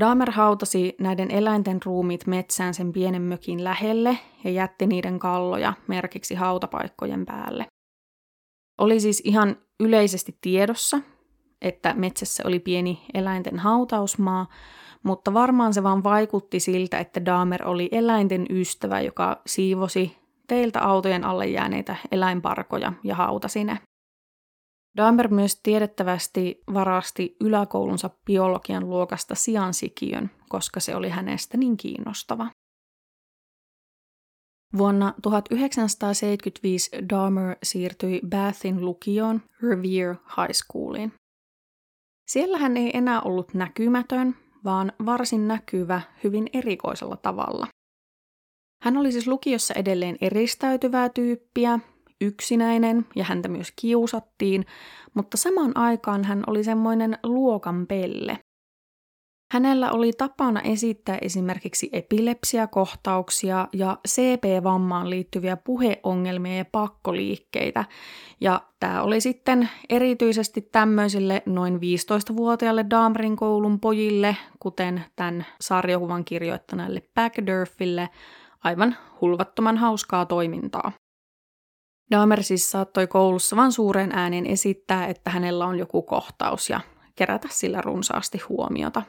Dahmer 0.00 0.30
hautasi 0.30 0.94
näiden 1.00 1.30
eläinten 1.30 1.78
ruumiit 1.84 2.26
metsään 2.26 2.74
sen 2.74 2.92
pienen 2.92 3.22
mökin 3.22 3.64
lähelle 3.64 4.18
ja 4.44 4.50
jätti 4.50 4.86
niiden 4.86 5.18
kalloja 5.18 5.72
merkiksi 5.88 6.34
hautapaikkojen 6.34 7.26
päälle. 7.26 7.66
Oli 8.78 9.00
siis 9.00 9.22
ihan 9.24 9.56
yleisesti 9.80 10.38
tiedossa, 10.40 11.00
että 11.62 11.94
metsässä 11.94 12.42
oli 12.46 12.58
pieni 12.58 13.06
eläinten 13.14 13.58
hautausmaa, 13.58 14.46
mutta 15.02 15.34
varmaan 15.34 15.74
se 15.74 15.82
vaan 15.82 16.04
vaikutti 16.04 16.60
siltä, 16.60 16.98
että 16.98 17.24
Dahmer 17.24 17.68
oli 17.68 17.88
eläinten 17.92 18.46
ystävä, 18.50 19.00
joka 19.00 19.42
siivosi 19.46 20.16
teiltä 20.48 20.80
autojen 20.80 21.24
alle 21.24 21.46
jääneitä 21.46 21.96
eläinparkoja 22.10 22.92
ja 23.04 23.14
hautasi 23.14 23.64
ne. 23.64 23.78
Dahmer 24.96 25.28
myös 25.28 25.60
tiedettävästi 25.62 26.62
varasti 26.74 27.36
yläkoulunsa 27.40 28.10
biologian 28.26 28.88
luokasta 28.88 29.34
siansikiön, 29.34 30.30
koska 30.48 30.80
se 30.80 30.96
oli 30.96 31.08
hänestä 31.08 31.56
niin 31.56 31.76
kiinnostava. 31.76 32.46
Vuonna 34.78 35.14
1975 35.22 36.90
Dahmer 37.10 37.56
siirtyi 37.62 38.20
Bathin 38.28 38.84
lukioon 38.84 39.42
Revere 39.62 40.16
High 40.36 40.52
Schooliin. 40.52 41.12
Siellä 42.32 42.58
hän 42.58 42.76
ei 42.76 42.96
enää 42.96 43.20
ollut 43.20 43.54
näkymätön, 43.54 44.34
vaan 44.64 44.92
varsin 45.06 45.48
näkyvä 45.48 46.00
hyvin 46.24 46.46
erikoisella 46.52 47.16
tavalla. 47.16 47.66
Hän 48.82 48.96
oli 48.96 49.12
siis 49.12 49.26
lukiossa 49.26 49.74
edelleen 49.74 50.16
eristäytyvää 50.20 51.08
tyyppiä, 51.08 51.78
yksinäinen 52.20 53.06
ja 53.16 53.24
häntä 53.24 53.48
myös 53.48 53.72
kiusattiin, 53.80 54.66
mutta 55.14 55.36
samaan 55.36 55.76
aikaan 55.76 56.24
hän 56.24 56.44
oli 56.46 56.64
semmoinen 56.64 57.18
luokan 57.22 57.86
pelle. 57.86 58.38
Hänellä 59.52 59.90
oli 59.90 60.12
tapana 60.12 60.60
esittää 60.60 61.18
esimerkiksi 61.20 61.88
epilepsiakohtauksia 61.92 63.68
ja 63.72 63.98
CP-vammaan 64.08 65.10
liittyviä 65.10 65.56
puheongelmia 65.56 66.56
ja 66.56 66.64
pakkoliikkeitä. 66.64 67.84
Ja 68.40 68.62
tämä 68.80 69.02
oli 69.02 69.20
sitten 69.20 69.68
erityisesti 69.88 70.60
tämmöisille 70.60 71.42
noin 71.46 71.74
15-vuotiaille 71.76 72.86
Damrin 72.90 73.36
koulun 73.36 73.80
pojille, 73.80 74.36
kuten 74.60 75.04
tämän 75.16 75.46
sarjakuvan 75.60 76.24
kirjoittaneelle 76.24 77.02
Backdurfille, 77.14 78.08
aivan 78.64 78.96
hulvattoman 79.20 79.76
hauskaa 79.76 80.26
toimintaa. 80.26 80.92
Dahmer 82.10 82.42
siis 82.42 82.70
saattoi 82.70 83.06
koulussa 83.06 83.56
vain 83.56 83.72
suuren 83.72 84.12
äänen 84.12 84.46
esittää, 84.46 85.06
että 85.06 85.30
hänellä 85.30 85.66
on 85.66 85.78
joku 85.78 86.02
kohtaus 86.02 86.70
ja 86.70 86.80
kerätä 87.16 87.48
sillä 87.50 87.80
runsaasti 87.80 88.38
huomiota. 88.48 89.02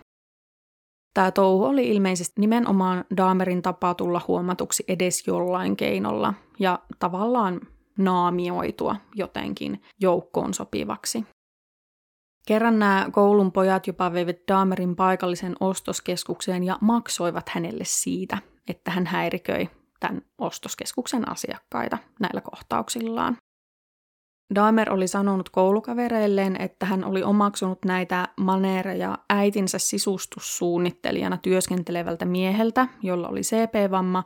Tämä 1.14 1.32
touhu 1.32 1.64
oli 1.66 1.90
ilmeisesti 1.90 2.42
nimenomaan 2.42 3.06
Dahmerin 3.18 3.62
tapa 3.62 3.94
tulla 3.94 4.22
huomatuksi 4.28 4.84
edes 4.88 5.28
jollain 5.28 5.76
keinolla 5.76 6.34
ja 6.60 6.80
tavallaan 7.00 7.62
naamioitua 7.98 8.96
jotenkin 9.16 9.82
joukkoon 10.00 10.54
sopivaksi. 10.54 11.26
Kerran 12.48 12.80
nämä 12.80 13.10
koulun 13.12 13.52
pojat 13.52 13.88
jopa 13.88 14.14
veivät 14.14 14.38
Dahmerin 14.48 14.96
paikallisen 14.96 15.56
ostoskeskukseen 15.60 16.64
ja 16.64 16.78
maksoivat 16.82 17.50
hänelle 17.50 17.84
siitä, 17.86 18.38
että 18.68 18.92
hän 18.92 19.06
häiriköi 19.06 19.70
tämän 20.00 20.22
ostoskeskuksen 20.38 21.30
asiakkaita 21.30 21.98
näillä 22.20 22.42
kohtauksillaan. 22.42 23.38
Dahmer 24.56 24.94
oli 24.94 25.08
sanonut 25.08 25.50
koulukavereilleen, 25.50 26.62
että 26.62 26.86
hän 26.86 27.06
oli 27.06 27.24
omaksunut 27.24 27.86
näitä 27.86 28.28
maneereja 28.38 29.18
äitinsä 29.30 29.80
sisustussuunnittelijana 29.80 31.38
työskentelevältä 31.38 32.26
mieheltä, 32.26 32.88
jolla 33.02 33.28
oli 33.28 33.42
CP-vamma, 33.42 34.24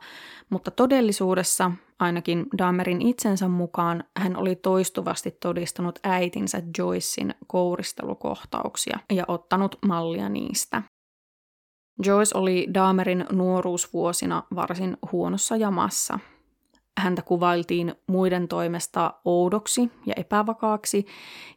mutta 0.50 0.70
todellisuudessa, 0.70 1.70
ainakin 1.98 2.46
Dahmerin 2.58 3.02
itsensä 3.02 3.48
mukaan, 3.48 4.04
hän 4.16 4.36
oli 4.36 4.56
toistuvasti 4.56 5.30
todistanut 5.30 5.98
äitinsä 6.02 6.62
Joycein 6.78 7.34
kouristelukohtauksia 7.46 8.98
ja 9.12 9.24
ottanut 9.28 9.78
mallia 9.86 10.28
niistä. 10.28 10.82
Joyce 12.04 12.38
oli 12.38 12.68
Dahmerin 12.74 13.24
nuoruusvuosina 13.32 14.42
varsin 14.54 14.96
huonossa 15.12 15.56
jamassa– 15.56 16.18
häntä 16.98 17.22
kuvailtiin 17.22 17.94
muiden 18.06 18.48
toimesta 18.48 19.14
oudoksi 19.24 19.90
ja 20.06 20.14
epävakaaksi, 20.16 21.06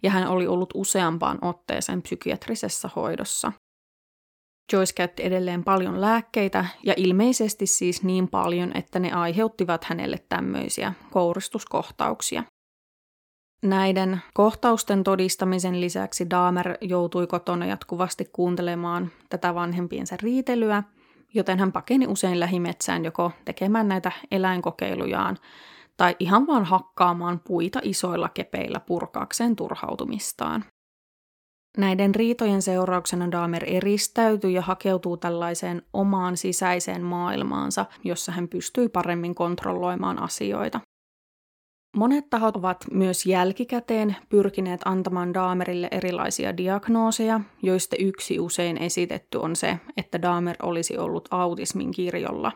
ja 0.03 0.11
hän 0.11 0.27
oli 0.27 0.47
ollut 0.47 0.69
useampaan 0.73 1.37
otteeseen 1.41 2.01
psykiatrisessa 2.01 2.89
hoidossa. 2.95 3.51
Joyce 4.73 4.93
käytti 4.93 5.25
edelleen 5.25 5.63
paljon 5.63 6.01
lääkkeitä 6.01 6.65
ja 6.83 6.93
ilmeisesti 6.97 7.65
siis 7.65 8.03
niin 8.03 8.27
paljon, 8.27 8.71
että 8.77 8.99
ne 8.99 9.11
aiheuttivat 9.11 9.83
hänelle 9.83 10.17
tämmöisiä 10.29 10.93
kouristuskohtauksia. 11.11 12.43
Näiden 13.65 14.21
kohtausten 14.33 15.03
todistamisen 15.03 15.81
lisäksi 15.81 16.29
Dahmer 16.29 16.77
joutui 16.81 17.27
kotona 17.27 17.65
jatkuvasti 17.65 18.25
kuuntelemaan 18.33 19.11
tätä 19.29 19.55
vanhempiensa 19.55 20.17
riitelyä– 20.21 20.83
joten 21.33 21.59
hän 21.59 21.71
pakeni 21.71 22.07
usein 22.07 22.39
lähimetsään 22.39 23.05
joko 23.05 23.31
tekemään 23.45 23.87
näitä 23.87 24.11
eläinkokeilujaan 24.31 25.37
tai 25.97 26.15
ihan 26.19 26.47
vaan 26.47 26.65
hakkaamaan 26.65 27.39
puita 27.39 27.79
isoilla 27.83 28.29
kepeillä 28.29 28.79
purkaakseen 28.79 29.55
turhautumistaan. 29.55 30.65
Näiden 31.77 32.15
riitojen 32.15 32.61
seurauksena 32.61 33.31
Dahmer 33.31 33.63
eristäytyi 33.67 34.53
ja 34.53 34.61
hakeutuu 34.61 35.17
tällaiseen 35.17 35.81
omaan 35.93 36.37
sisäiseen 36.37 37.01
maailmaansa, 37.01 37.85
jossa 38.03 38.31
hän 38.31 38.47
pystyi 38.47 38.89
paremmin 38.89 39.35
kontrolloimaan 39.35 40.19
asioita. 40.19 40.79
Monet 41.97 42.29
tahot 42.29 42.55
ovat 42.55 42.85
myös 42.91 43.25
jälkikäteen 43.25 44.15
pyrkineet 44.29 44.81
antamaan 44.85 45.33
Daamerille 45.33 45.87
erilaisia 45.91 46.57
diagnooseja, 46.57 47.39
joista 47.61 47.95
yksi 47.99 48.39
usein 48.39 48.77
esitetty 48.77 49.37
on 49.37 49.55
se, 49.55 49.77
että 49.97 50.21
Daamer 50.21 50.55
olisi 50.63 50.97
ollut 50.97 51.27
autismin 51.31 51.91
kirjolla. 51.91 52.51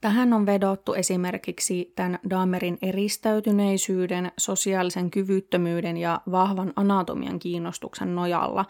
Tähän 0.00 0.32
on 0.32 0.46
vedottu 0.46 0.94
esimerkiksi 0.94 1.92
tämän 1.96 2.18
Dahmerin 2.30 2.78
eristäytyneisyyden, 2.82 4.32
sosiaalisen 4.38 5.10
kyvyttömyyden 5.10 5.96
ja 5.96 6.20
vahvan 6.30 6.72
anatomian 6.76 7.38
kiinnostuksen 7.38 8.14
nojalla, 8.14 8.64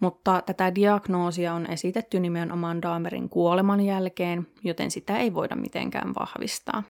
mutta 0.00 0.42
tätä 0.46 0.74
diagnoosia 0.74 1.54
on 1.54 1.66
esitetty 1.66 2.20
nimenomaan 2.20 2.82
Dahmerin 2.82 3.28
kuoleman 3.28 3.80
jälkeen, 3.80 4.46
joten 4.64 4.90
sitä 4.90 5.18
ei 5.18 5.34
voida 5.34 5.56
mitenkään 5.56 6.14
vahvistaa. 6.14 6.82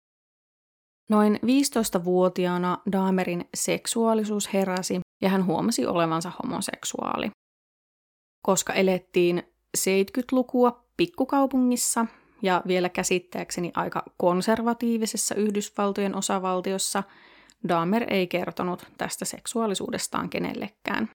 Noin 1.08 1.40
15-vuotiaana 1.42 2.78
Dahmerin 2.92 3.48
seksuaalisuus 3.54 4.52
heräsi 4.52 5.00
ja 5.22 5.28
hän 5.28 5.46
huomasi 5.46 5.86
olevansa 5.86 6.32
homoseksuaali. 6.42 7.30
Koska 8.42 8.72
elettiin 8.72 9.42
70-lukua, 9.78 10.84
pikkukaupungissa 10.96 12.06
ja 12.42 12.62
vielä 12.66 12.88
käsittääkseni 12.88 13.72
aika 13.74 14.02
konservatiivisessa 14.16 15.34
Yhdysvaltojen 15.34 16.14
osavaltiossa 16.14 17.02
Dahmer 17.68 18.12
ei 18.12 18.26
kertonut 18.26 18.86
tästä 18.98 19.24
seksuaalisuudestaan 19.24 20.30
kenellekään. 20.30 21.08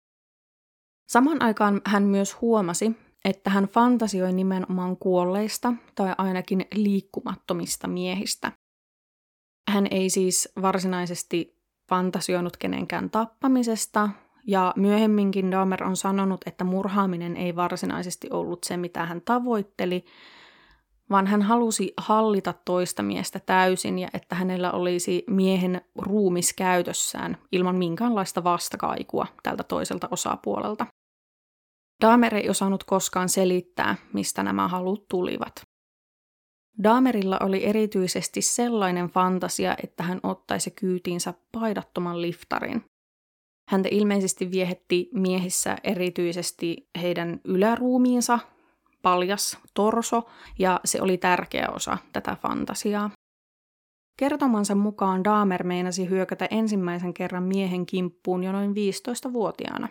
Saman 1.09 1.41
aikaan 1.41 1.81
hän 1.85 2.03
myös 2.03 2.41
huomasi, 2.41 2.91
että 3.25 3.49
hän 3.49 3.63
fantasioi 3.63 4.33
nimenomaan 4.33 4.97
kuolleista 4.97 5.73
tai 5.95 6.15
ainakin 6.17 6.65
liikkumattomista 6.73 7.87
miehistä. 7.87 8.51
Hän 9.69 9.87
ei 9.91 10.09
siis 10.09 10.49
varsinaisesti 10.61 11.61
fantasioinut 11.89 12.57
kenenkään 12.57 13.09
tappamisesta, 13.09 14.09
ja 14.47 14.73
myöhemminkin 14.75 15.51
Dahmer 15.51 15.83
on 15.83 15.95
sanonut, 15.95 16.41
että 16.45 16.63
murhaaminen 16.63 17.37
ei 17.37 17.55
varsinaisesti 17.55 18.27
ollut 18.31 18.63
se, 18.63 18.77
mitä 18.77 19.05
hän 19.05 19.21
tavoitteli, 19.21 20.05
vaan 21.09 21.27
hän 21.27 21.41
halusi 21.41 21.93
hallita 21.97 22.53
toista 22.65 23.03
miestä 23.03 23.39
täysin 23.45 23.99
ja 23.99 24.07
että 24.13 24.35
hänellä 24.35 24.71
olisi 24.71 25.23
miehen 25.27 25.81
ruumis 25.97 26.53
käytössään 26.53 27.37
ilman 27.51 27.75
minkäänlaista 27.75 28.43
vastakaikua 28.43 29.27
tältä 29.43 29.63
toiselta 29.63 30.07
osapuolelta. 30.11 30.85
Dahmer 32.01 32.35
ei 32.35 32.49
osannut 32.49 32.83
koskaan 32.83 33.29
selittää, 33.29 33.95
mistä 34.13 34.43
nämä 34.43 34.67
halut 34.67 35.07
tulivat. 35.07 35.70
Dahmerilla 36.83 37.37
oli 37.41 37.65
erityisesti 37.65 38.41
sellainen 38.41 39.07
fantasia, 39.07 39.75
että 39.83 40.03
hän 40.03 40.19
ottaisi 40.23 40.71
kyytiinsä 40.71 41.33
paidattoman 41.51 42.21
liftarin. 42.21 42.83
Häntä 43.69 43.89
ilmeisesti 43.91 44.51
viehetti 44.51 45.09
miehissä 45.13 45.77
erityisesti 45.83 46.89
heidän 47.01 47.39
yläruumiinsa, 47.45 48.39
paljas 49.01 49.57
torso, 49.73 50.29
ja 50.59 50.79
se 50.85 51.01
oli 51.01 51.17
tärkeä 51.17 51.67
osa 51.75 51.97
tätä 52.13 52.37
fantasiaa. 52.41 53.11
Kertomansa 54.19 54.75
mukaan 54.75 55.23
Dahmer 55.23 55.63
meinasi 55.63 56.09
hyökätä 56.09 56.47
ensimmäisen 56.51 57.13
kerran 57.13 57.43
miehen 57.43 57.85
kimppuun 57.85 58.43
jo 58.43 58.51
noin 58.51 58.71
15-vuotiaana. 58.71 59.87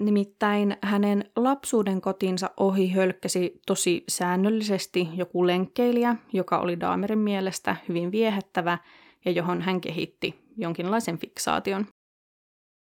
Nimittäin 0.00 0.76
hänen 0.82 1.30
lapsuuden 1.36 2.00
kotinsa 2.00 2.50
ohi 2.56 2.88
hölkkäsi 2.90 3.60
tosi 3.66 4.04
säännöllisesti 4.08 5.08
joku 5.14 5.46
lenkkeilijä, 5.46 6.16
joka 6.32 6.58
oli 6.58 6.80
Dahmerin 6.80 7.18
mielestä 7.18 7.76
hyvin 7.88 8.12
viehättävä 8.12 8.78
ja 9.24 9.30
johon 9.30 9.62
hän 9.62 9.80
kehitti 9.80 10.34
jonkinlaisen 10.56 11.18
fiksaation. 11.18 11.86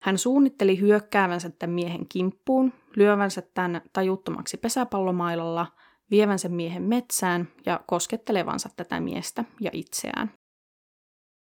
Hän 0.03 0.17
suunnitteli 0.17 0.79
hyökkäävänsä 0.79 1.49
tämän 1.49 1.73
miehen 1.73 2.07
kimppuun, 2.09 2.73
lyövänsä 2.95 3.43
tämän 3.53 3.81
tajuttomaksi 3.93 4.57
pesäpallomailalla, 4.57 5.67
vievänsä 6.11 6.49
miehen 6.49 6.83
metsään 6.83 7.47
ja 7.65 7.79
koskettelevansa 7.87 8.69
tätä 8.77 8.99
miestä 8.99 9.45
ja 9.59 9.69
itseään. 9.73 10.31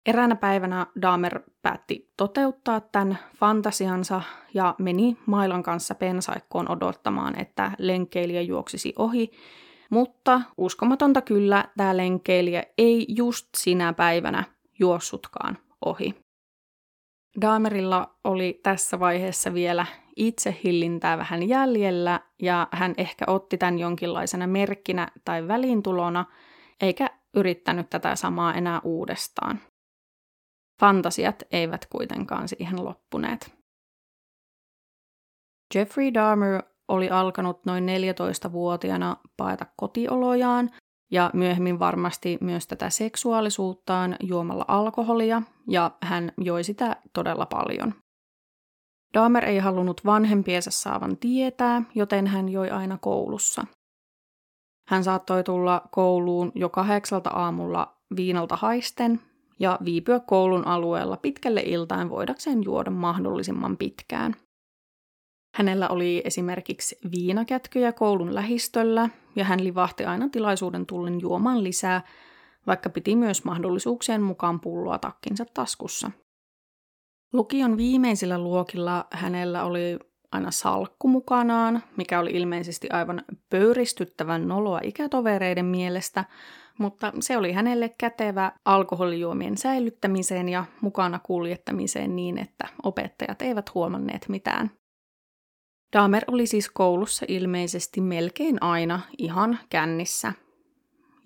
Eräänä 0.08 0.36
päivänä 0.36 0.86
Dahmer 1.02 1.40
päätti 1.62 2.12
toteuttaa 2.16 2.80
tämän 2.80 3.18
fantasiansa 3.36 4.22
ja 4.54 4.74
meni 4.78 5.16
mailan 5.26 5.62
kanssa 5.62 5.94
pensaikkoon 5.94 6.70
odottamaan, 6.70 7.40
että 7.40 7.72
lenkeilijä 7.78 8.40
juoksisi 8.40 8.92
ohi, 8.98 9.30
mutta 9.90 10.40
uskomatonta 10.56 11.22
kyllä 11.22 11.64
tämä 11.76 11.96
lenkeilijä 11.96 12.62
ei 12.78 13.06
just 13.08 13.48
sinä 13.56 13.92
päivänä 13.92 14.44
juossutkaan 14.78 15.58
ohi. 15.84 16.14
Dahmerilla 17.40 18.14
oli 18.24 18.60
tässä 18.62 19.00
vaiheessa 19.00 19.54
vielä 19.54 19.86
itsehillintää 20.16 21.18
vähän 21.18 21.48
jäljellä 21.48 22.20
ja 22.42 22.68
hän 22.72 22.94
ehkä 22.96 23.24
otti 23.28 23.58
tämän 23.58 23.78
jonkinlaisena 23.78 24.46
merkkinä 24.46 25.08
tai 25.24 25.48
väliintulona, 25.48 26.24
eikä 26.80 27.10
yrittänyt 27.34 27.90
tätä 27.90 28.16
samaa 28.16 28.54
enää 28.54 28.80
uudestaan. 28.84 29.60
Fantasiat 30.80 31.42
eivät 31.50 31.86
kuitenkaan 31.86 32.48
siihen 32.48 32.84
loppuneet. 32.84 33.54
Jeffrey 35.74 36.14
Dahmer 36.14 36.62
oli 36.88 37.10
alkanut 37.10 37.64
noin 37.64 37.86
14-vuotiaana 37.86 39.16
paeta 39.36 39.66
kotiolojaan 39.76 40.70
ja 41.10 41.30
myöhemmin 41.34 41.78
varmasti 41.78 42.38
myös 42.40 42.66
tätä 42.66 42.90
seksuaalisuuttaan 42.90 44.16
juomalla 44.22 44.64
alkoholia, 44.68 45.42
ja 45.68 45.90
hän 46.02 46.32
joi 46.38 46.64
sitä 46.64 46.96
todella 47.12 47.46
paljon. 47.46 47.94
Dahmer 49.14 49.44
ei 49.44 49.58
halunnut 49.58 50.00
vanhempiensa 50.04 50.70
saavan 50.70 51.16
tietää, 51.16 51.82
joten 51.94 52.26
hän 52.26 52.48
joi 52.48 52.70
aina 52.70 52.98
koulussa. 52.98 53.64
Hän 54.88 55.04
saattoi 55.04 55.44
tulla 55.44 55.82
kouluun 55.90 56.52
jo 56.54 56.68
kahdeksalta 56.68 57.30
aamulla 57.30 57.96
viinalta 58.16 58.56
haisten 58.56 59.20
ja 59.58 59.78
viipyä 59.84 60.20
koulun 60.20 60.66
alueella 60.66 61.16
pitkälle 61.16 61.60
iltaan 61.60 62.10
voidakseen 62.10 62.64
juoda 62.64 62.90
mahdollisimman 62.90 63.76
pitkään. 63.76 64.36
Hänellä 65.54 65.88
oli 65.88 66.22
esimerkiksi 66.24 66.98
viinakätköjä 67.10 67.92
koulun 67.92 68.34
lähistöllä 68.34 69.08
ja 69.36 69.44
hän 69.44 69.64
livahti 69.64 70.04
aina 70.04 70.28
tilaisuuden 70.28 70.86
tullen 70.86 71.20
juomaan 71.20 71.64
lisää, 71.64 72.02
vaikka 72.66 72.90
piti 72.90 73.16
myös 73.16 73.44
mahdollisuuksien 73.44 74.22
mukaan 74.22 74.60
pulloa 74.60 74.98
takkinsa 74.98 75.44
taskussa. 75.54 76.10
Lukion 77.32 77.76
viimeisillä 77.76 78.38
luokilla 78.38 79.06
hänellä 79.10 79.64
oli 79.64 79.98
aina 80.32 80.50
salkku 80.50 81.08
mukanaan, 81.08 81.82
mikä 81.96 82.20
oli 82.20 82.30
ilmeisesti 82.30 82.90
aivan 82.90 83.24
pöyristyttävän 83.50 84.48
noloa 84.48 84.80
ikätovereiden 84.82 85.66
mielestä, 85.66 86.24
mutta 86.78 87.12
se 87.20 87.36
oli 87.36 87.52
hänelle 87.52 87.94
kätevä 87.98 88.52
alkoholijuomien 88.64 89.56
säilyttämiseen 89.56 90.48
ja 90.48 90.64
mukana 90.80 91.18
kuljettamiseen 91.18 92.16
niin, 92.16 92.38
että 92.38 92.68
opettajat 92.82 93.42
eivät 93.42 93.74
huomanneet 93.74 94.26
mitään. 94.28 94.70
Dahmer 95.96 96.24
oli 96.26 96.46
siis 96.46 96.70
koulussa 96.70 97.26
ilmeisesti 97.28 98.00
melkein 98.00 98.62
aina 98.62 99.00
ihan 99.18 99.58
kännissä. 99.70 100.32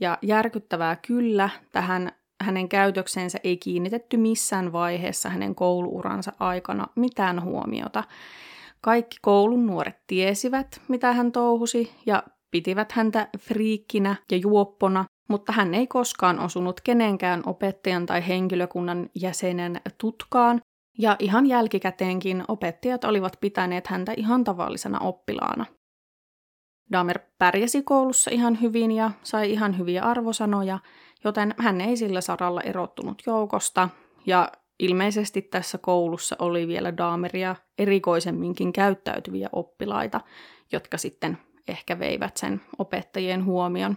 Ja 0.01 0.19
järkyttävää 0.23 0.97
kyllä, 0.97 1.51
tähän 1.73 2.13
hänen 2.43 2.69
käytöksensä 2.69 3.39
ei 3.45 3.57
kiinnitetty 3.57 4.17
missään 4.17 4.73
vaiheessa 4.73 5.29
hänen 5.29 5.55
kouluuransa 5.55 6.33
aikana 6.41 6.87
mitään 6.97 7.43
huomiota. 7.43 8.05
Kaikki 8.81 9.17
koulun 9.23 9.67
nuoret 9.67 9.97
tiesivät, 10.07 10.81
mitä 10.89 11.13
hän 11.13 11.33
touhusi, 11.33 11.93
ja 12.07 12.23
pitivät 12.51 12.93
häntä 12.93 13.29
friikkinä 13.39 14.17
ja 14.33 14.37
juoppona, 14.37 15.05
mutta 15.29 15.53
hän 15.53 15.75
ei 15.75 15.87
koskaan 15.87 16.39
osunut 16.39 16.81
kenenkään 16.81 17.43
opettajan 17.47 18.07
tai 18.07 18.29
henkilökunnan 18.29 19.11
jäsenen 19.15 19.81
tutkaan, 19.99 20.61
ja 20.99 21.17
ihan 21.19 21.47
jälkikäteenkin 21.47 22.45
opettajat 22.49 23.05
olivat 23.05 23.37
pitäneet 23.41 23.87
häntä 23.87 24.13
ihan 24.17 24.45
tavallisena 24.45 24.99
oppilaana. 24.99 25.67
Damer 26.93 27.19
pärjäsi 27.39 27.83
koulussa 27.83 28.31
ihan 28.31 28.61
hyvin 28.61 28.93
ja 28.93 29.11
sai 29.23 29.51
ihan 29.51 29.79
hyviä 29.79 30.03
arvosanoja, 30.03 30.79
joten 31.25 31.55
hän 31.59 31.81
ei 31.81 31.97
sillä 31.97 32.21
saralla 32.21 32.61
erottunut 32.61 33.23
joukosta, 33.27 33.89
ja 34.27 34.53
ilmeisesti 34.79 35.43
tässä 35.43 35.79
koulussa 35.79 36.37
oli 36.39 36.69
vielä 36.69 36.97
Dameria 36.97 37.57
erikoisemminkin 37.79 38.73
käyttäytyviä 38.73 39.49
oppilaita, 39.53 40.21
jotka 40.73 40.99
sitten 40.99 41.39
ehkä 41.69 41.99
veivät 41.99 42.37
sen 42.37 42.61
opettajien 42.79 43.45
huomion. 43.45 43.97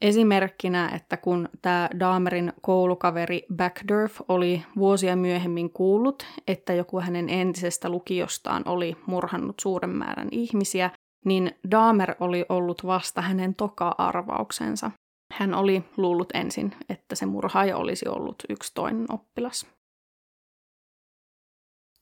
Esimerkkinä, 0.00 0.88
että 0.94 1.16
kun 1.16 1.48
tämä 1.62 1.88
Dahmerin 2.00 2.52
koulukaveri 2.60 3.46
Backdorf 3.56 4.20
oli 4.28 4.64
vuosia 4.76 5.16
myöhemmin 5.16 5.70
kuullut, 5.70 6.26
että 6.46 6.72
joku 6.74 7.00
hänen 7.00 7.28
entisestä 7.28 7.88
lukiostaan 7.88 8.68
oli 8.68 8.96
murhannut 9.06 9.60
suuren 9.60 9.90
määrän 9.90 10.28
ihmisiä, 10.30 10.90
niin 11.24 11.52
Dahmer 11.70 12.14
oli 12.20 12.46
ollut 12.48 12.86
vasta 12.86 13.22
hänen 13.22 13.54
toka-arvauksensa. 13.54 14.90
Hän 15.32 15.54
oli 15.54 15.84
luullut 15.96 16.28
ensin, 16.34 16.74
että 16.88 17.14
se 17.14 17.26
murhaaja 17.26 17.76
olisi 17.76 18.08
ollut 18.08 18.36
yksi 18.48 18.74
toinen 18.74 19.06
oppilas. 19.08 19.66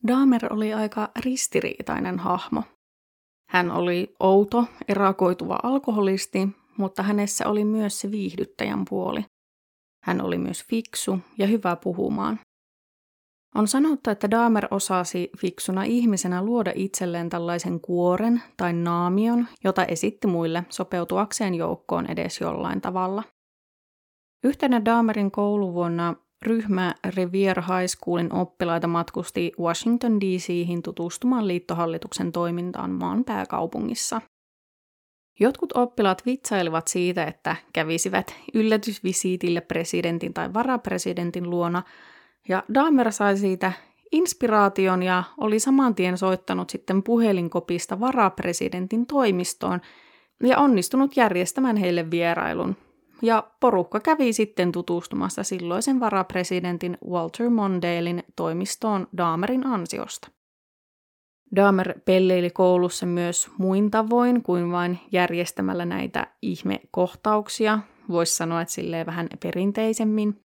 Dahmer 0.06 0.52
oli 0.52 0.74
aika 0.74 1.08
ristiriitainen 1.24 2.18
hahmo. 2.18 2.62
Hän 3.50 3.70
oli 3.70 4.14
outo, 4.20 4.64
erakoituva 4.88 5.58
alkoholisti, 5.62 6.48
mutta 6.78 7.02
hänessä 7.02 7.48
oli 7.48 7.64
myös 7.64 8.00
se 8.00 8.10
viihdyttäjän 8.10 8.84
puoli. 8.90 9.24
Hän 10.04 10.20
oli 10.20 10.38
myös 10.38 10.64
fiksu 10.64 11.18
ja 11.38 11.46
hyvä 11.46 11.76
puhumaan. 11.76 12.40
On 13.54 13.68
sanottu, 13.68 14.10
että 14.10 14.30
Dahmer 14.30 14.66
osasi 14.70 15.30
fiksuna 15.38 15.84
ihmisenä 15.84 16.42
luoda 16.42 16.72
itselleen 16.74 17.28
tällaisen 17.28 17.80
kuoren 17.80 18.42
tai 18.56 18.72
naamion, 18.72 19.46
jota 19.64 19.84
esitti 19.84 20.26
muille 20.26 20.64
sopeutuakseen 20.70 21.54
joukkoon 21.54 22.06
edes 22.06 22.40
jollain 22.40 22.80
tavalla. 22.80 23.22
Yhtenä 24.44 24.84
Dahmerin 24.84 25.30
kouluvuonna 25.30 26.14
ryhmä 26.42 26.94
Revere 27.16 27.62
High 27.62 27.86
Schoolin 27.86 28.32
oppilaita 28.32 28.86
matkusti 28.86 29.52
Washington 29.60 30.20
DC:hin 30.20 30.82
tutustumaan 30.82 31.48
liittohallituksen 31.48 32.32
toimintaan 32.32 32.90
maan 32.90 33.24
pääkaupungissa. 33.24 34.20
Jotkut 35.40 35.72
oppilaat 35.72 36.26
vitsailivat 36.26 36.88
siitä, 36.88 37.24
että 37.24 37.56
kävisivät 37.72 38.34
yllätysvisiitille 38.54 39.60
presidentin 39.60 40.34
tai 40.34 40.54
varapresidentin 40.54 41.50
luona, 41.50 41.82
ja 42.48 42.62
Dahmer 42.74 43.12
sai 43.12 43.36
siitä 43.36 43.72
inspiraation 44.12 45.02
ja 45.02 45.24
oli 45.38 45.60
saman 45.60 45.94
tien 45.94 46.18
soittanut 46.18 46.70
sitten 46.70 47.02
puhelinkopista 47.02 48.00
varapresidentin 48.00 49.06
toimistoon 49.06 49.80
ja 50.42 50.58
onnistunut 50.58 51.16
järjestämään 51.16 51.76
heille 51.76 52.10
vierailun. 52.10 52.76
Ja 53.22 53.50
porukka 53.60 54.00
kävi 54.00 54.32
sitten 54.32 54.72
tutustumassa 54.72 55.42
silloisen 55.42 56.00
varapresidentin 56.00 56.98
Walter 57.08 57.50
Mondalein 57.50 58.22
toimistoon 58.36 59.08
Dahmerin 59.16 59.66
ansiosta. 59.66 60.28
Dahmer 61.56 62.00
pelleili 62.04 62.50
koulussa 62.50 63.06
myös 63.06 63.50
muin 63.58 63.90
tavoin 63.90 64.42
kuin 64.42 64.72
vain 64.72 64.98
järjestämällä 65.12 65.84
näitä 65.84 66.26
ihmekohtauksia, 66.42 67.78
voisi 68.08 68.36
sanoa, 68.36 68.60
että 68.60 68.74
silleen 68.74 69.06
vähän 69.06 69.28
perinteisemmin. 69.42 70.40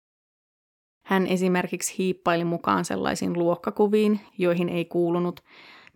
Hän 1.07 1.27
esimerkiksi 1.27 1.99
hiippaili 1.99 2.45
mukaan 2.45 2.85
sellaisiin 2.85 3.33
luokkakuviin, 3.33 4.21
joihin 4.39 4.69
ei 4.69 4.85
kuulunut, 4.85 5.41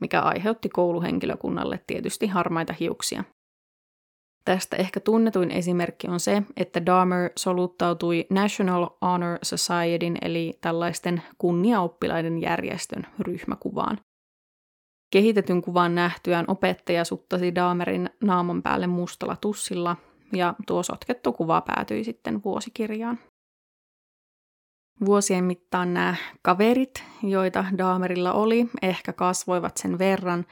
mikä 0.01 0.21
aiheutti 0.21 0.69
kouluhenkilökunnalle 0.69 1.81
tietysti 1.87 2.27
harmaita 2.27 2.75
hiuksia. 2.81 3.25
Tästä 4.45 4.77
ehkä 4.77 5.01
tunnetuin 5.01 5.51
esimerkki 5.51 6.09
on 6.09 6.21
se, 6.21 6.43
että 6.57 6.87
Dahmer 6.87 7.31
soluttautui 7.37 8.27
National 8.31 8.89
Honor 9.03 9.39
Societyn 9.43 10.17
eli 10.23 10.59
tällaisten 10.61 11.23
kunniaoppilaiden 11.39 12.41
järjestön 12.41 13.07
ryhmäkuvaan. 13.19 13.99
Kehitetyn 15.11 15.63
kuvan 15.63 15.95
nähtyään 15.95 16.45
opettaja 16.49 17.05
suttasi 17.05 17.55
Dahmerin 17.55 18.11
naaman 18.23 18.63
päälle 18.63 18.87
mustalla 18.87 19.37
tussilla 19.37 19.97
ja 20.33 20.55
tuo 20.67 20.83
sotkettu 20.83 21.33
kuva 21.33 21.61
päätyi 21.61 22.05
sitten 22.05 22.45
vuosikirjaan. 22.45 23.19
Vuosien 25.07 25.45
mittaan 25.45 25.95
nämä 25.95 26.15
kaverit, 26.43 27.05
joita 27.23 27.65
Dahmerilla 27.79 28.33
oli, 28.33 28.67
ehkä 28.83 29.13
kasvoivat 29.13 29.77
sen 29.77 29.99
verran, 29.99 30.47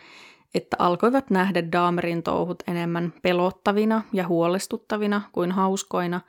että 0.55 0.77
alkoivat 0.79 1.31
nähdä 1.31 1.73
Dahmerin 1.73 2.23
touhut 2.23 2.63
enemmän 2.67 3.13
pelottavina 3.23 4.03
ja 4.13 4.29
huolestuttavina 4.29 5.23
kuin 5.33 5.53
hauskoina, 5.53 6.21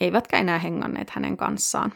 eivätkä 0.00 0.38
enää 0.38 0.58
henganneet 0.58 1.10
hänen 1.10 1.36
kanssaan. 1.36 1.92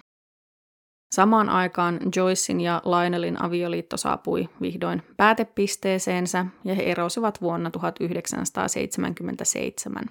Samaan 1.11 1.49
aikaan 1.49 1.99
Joycein 2.17 2.61
ja 2.61 2.83
Lionelin 2.85 3.43
avioliitto 3.43 3.97
saapui 3.97 4.49
vihdoin 4.61 5.03
päätepisteeseensä 5.17 6.47
ja 6.65 6.75
he 6.75 6.83
erosivat 6.83 7.41
vuonna 7.41 7.71
1977. 7.71 10.05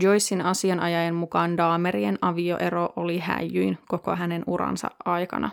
Joycein 0.00 0.42
asianajajan 0.42 1.14
mukaan 1.14 1.56
Daamerien 1.56 2.18
avioero 2.20 2.92
oli 2.96 3.18
häijyin 3.18 3.78
koko 3.88 4.16
hänen 4.16 4.44
uransa 4.46 4.90
aikana. 5.04 5.50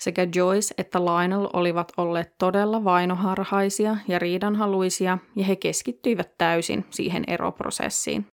Sekä 0.00 0.26
Joyce 0.34 0.74
että 0.78 1.04
Lionel 1.04 1.48
olivat 1.52 1.92
olleet 1.96 2.38
todella 2.38 2.84
vainoharhaisia 2.84 3.96
ja 4.08 4.18
riidanhaluisia, 4.18 5.18
ja 5.36 5.44
he 5.44 5.56
keskittyivät 5.56 6.38
täysin 6.38 6.84
siihen 6.90 7.24
eroprosessiin. 7.26 8.26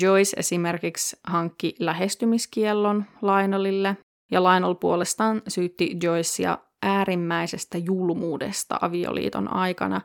Joyce 0.00 0.36
esimerkiksi 0.36 1.16
hankki 1.24 1.74
lähestymiskiellon 1.78 3.04
Lionelille, 3.22 3.96
ja 4.30 4.42
Lionel 4.42 4.74
puolestaan 4.74 5.42
syytti 5.48 5.96
Joycea 6.02 6.58
äärimmäisestä 6.82 7.78
julmuudesta 7.78 8.78
avioliiton 8.80 9.54
aikana, 9.54 10.00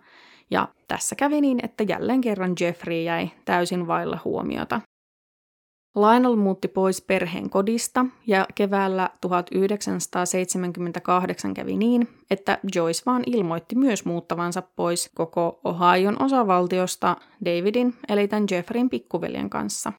ja 0.52 0.68
tässä 0.88 1.16
kävi 1.16 1.42
niin, 1.42 1.66
että 1.66 1.84
jälleen 1.84 2.22
kerran 2.22 2.54
Jeffrey 2.60 3.02
jäi 3.02 3.30
täysin 3.46 3.88
vailla 3.88 4.20
huomiota. 4.26 4.82
Lionel 5.96 6.36
muutti 6.36 6.68
pois 6.68 7.02
perheen 7.02 7.50
kodista 7.50 8.06
ja 8.28 8.46
keväällä 8.56 9.10
1978 9.22 11.54
kävi 11.54 11.78
niin, 11.78 12.08
että 12.32 12.60
Joyce 12.76 13.04
vaan 13.06 13.24
ilmoitti 13.26 13.76
myös 13.76 14.06
muuttavansa 14.06 14.62
pois 14.62 15.12
koko 15.16 15.60
Ohion 15.64 16.24
osavaltiosta 16.24 17.18
Davidin 17.46 17.96
eli 18.10 18.28
tämän 18.28 18.46
Jeffreyn 18.52 18.90
pikkuveljen 18.90 19.50
kanssa. 19.50 19.94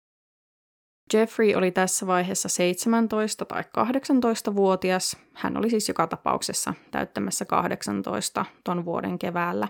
Jeffrey 1.12 1.54
oli 1.54 1.70
tässä 1.70 2.06
vaiheessa 2.06 2.48
17 2.48 3.44
tai 3.44 3.62
18-vuotias. 3.62 5.16
Hän 5.34 5.56
oli 5.56 5.70
siis 5.70 5.88
joka 5.88 6.06
tapauksessa 6.06 6.74
täyttämässä 6.90 7.44
18 7.44 8.44
ton 8.64 8.84
vuoden 8.84 9.18
keväällä. 9.18 9.66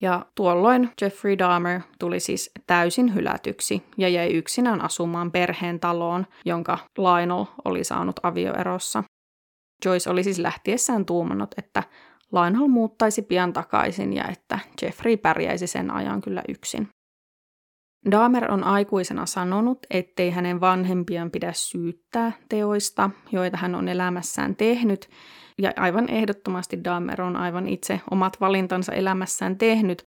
Ja 0.00 0.26
tuolloin 0.34 0.90
Jeffrey 1.00 1.38
Dahmer 1.38 1.80
tuli 1.98 2.20
siis 2.20 2.50
täysin 2.66 3.14
hylätyksi 3.14 3.82
ja 3.96 4.08
jäi 4.08 4.32
yksinään 4.32 4.80
asumaan 4.80 5.32
perheen 5.32 5.80
taloon, 5.80 6.26
jonka 6.44 6.78
Lionel 6.98 7.44
oli 7.64 7.84
saanut 7.84 8.20
avioerossa. 8.22 9.04
Joyce 9.84 10.10
oli 10.10 10.24
siis 10.24 10.38
lähtiessään 10.38 11.06
tuumannut, 11.06 11.54
että 11.58 11.82
Lionel 12.32 12.68
muuttaisi 12.68 13.22
pian 13.22 13.52
takaisin 13.52 14.12
ja 14.12 14.24
että 14.28 14.58
Jeffrey 14.82 15.16
pärjäisi 15.16 15.66
sen 15.66 15.90
ajan 15.90 16.20
kyllä 16.20 16.42
yksin. 16.48 16.88
Dahmer 18.10 18.52
on 18.52 18.64
aikuisena 18.64 19.26
sanonut, 19.26 19.78
ettei 19.90 20.30
hänen 20.30 20.60
vanhempiaan 20.60 21.30
pidä 21.30 21.52
syyttää 21.52 22.32
teoista, 22.48 23.10
joita 23.32 23.56
hän 23.56 23.74
on 23.74 23.88
elämässään 23.88 24.56
tehnyt, 24.56 25.08
ja 25.58 25.72
aivan 25.76 26.08
ehdottomasti 26.08 26.84
Dahmer 26.84 27.22
on 27.22 27.36
aivan 27.36 27.68
itse 27.68 28.00
omat 28.10 28.40
valintansa 28.40 28.92
elämässään 28.92 29.58
tehnyt, 29.58 30.02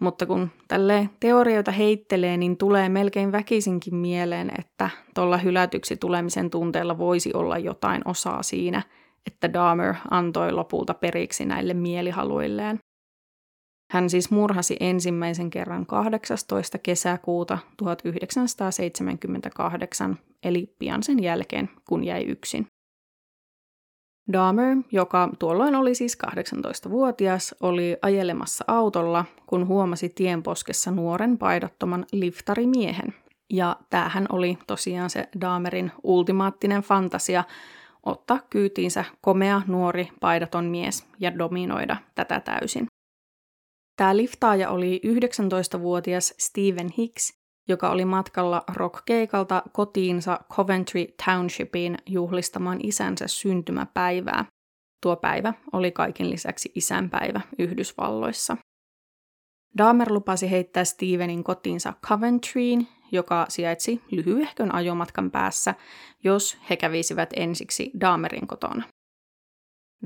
mutta 0.00 0.26
kun 0.26 0.50
tälle 0.68 1.10
teorioita 1.20 1.70
heittelee, 1.70 2.36
niin 2.36 2.56
tulee 2.56 2.88
melkein 2.88 3.32
väkisinkin 3.32 3.94
mieleen, 3.94 4.50
että 4.58 4.90
tuolla 5.14 5.36
hylätyksi 5.36 5.96
tulemisen 5.96 6.50
tunteella 6.50 6.98
voisi 6.98 7.30
olla 7.34 7.58
jotain 7.58 8.02
osaa 8.04 8.42
siinä, 8.42 8.82
että 9.26 9.52
Dahmer 9.52 9.94
antoi 10.10 10.52
lopulta 10.52 10.94
periksi 10.94 11.44
näille 11.44 11.74
mielihaluilleen. 11.74 12.78
Hän 13.90 14.10
siis 14.10 14.30
murhasi 14.30 14.76
ensimmäisen 14.80 15.50
kerran 15.50 15.86
18. 15.86 16.78
kesäkuuta 16.78 17.58
1978, 17.76 20.18
eli 20.42 20.74
pian 20.78 21.02
sen 21.02 21.22
jälkeen, 21.22 21.70
kun 21.88 22.04
jäi 22.04 22.24
yksin. 22.24 22.66
Dahmer, 24.32 24.76
joka 24.92 25.28
tuolloin 25.38 25.74
oli 25.74 25.94
siis 25.94 26.18
18-vuotias, 26.26 27.54
oli 27.60 27.96
ajelemassa 28.02 28.64
autolla, 28.68 29.24
kun 29.46 29.66
huomasi 29.66 30.08
tienposkessa 30.08 30.90
nuoren 30.90 31.38
paidattoman 31.38 32.06
liftarimiehen. 32.12 33.14
Ja 33.50 33.76
tämähän 33.90 34.26
oli 34.32 34.58
tosiaan 34.66 35.10
se 35.10 35.28
Dahmerin 35.40 35.92
ultimaattinen 36.02 36.82
fantasia 36.82 37.44
ottaa 38.02 38.38
kyytiinsä 38.50 39.04
komea 39.20 39.62
nuori 39.66 40.08
paidaton 40.20 40.64
mies 40.64 41.06
ja 41.20 41.38
dominoida 41.38 41.96
tätä 42.14 42.40
täysin. 42.40 42.86
Tämä 43.96 44.16
liftaaja 44.16 44.70
oli 44.70 45.00
19-vuotias 45.06 46.34
Stephen 46.38 46.88
Hicks, 46.98 47.32
joka 47.68 47.90
oli 47.90 48.04
matkalla 48.04 48.64
rockkeikalta 48.74 49.62
kotiinsa 49.72 50.40
Coventry 50.52 51.06
Townshipiin 51.24 51.98
juhlistamaan 52.06 52.78
isänsä 52.82 53.28
syntymäpäivää. 53.28 54.44
Tuo 55.02 55.16
päivä 55.16 55.54
oli 55.72 55.92
kaiken 55.92 56.30
lisäksi 56.30 56.72
isänpäivä 56.74 57.40
Yhdysvalloissa. 57.58 58.56
Dahmer 59.78 60.12
lupasi 60.12 60.50
heittää 60.50 60.84
Stevenin 60.84 61.44
kotiinsa 61.44 61.92
Coventryin, 62.06 62.88
joka 63.12 63.46
sijaitsi 63.48 64.02
lyhyehkön 64.10 64.74
ajomatkan 64.74 65.30
päässä, 65.30 65.74
jos 66.24 66.58
he 66.70 66.76
kävisivät 66.76 67.30
ensiksi 67.36 67.90
Dahmerin 68.00 68.46
kotona. 68.46 68.84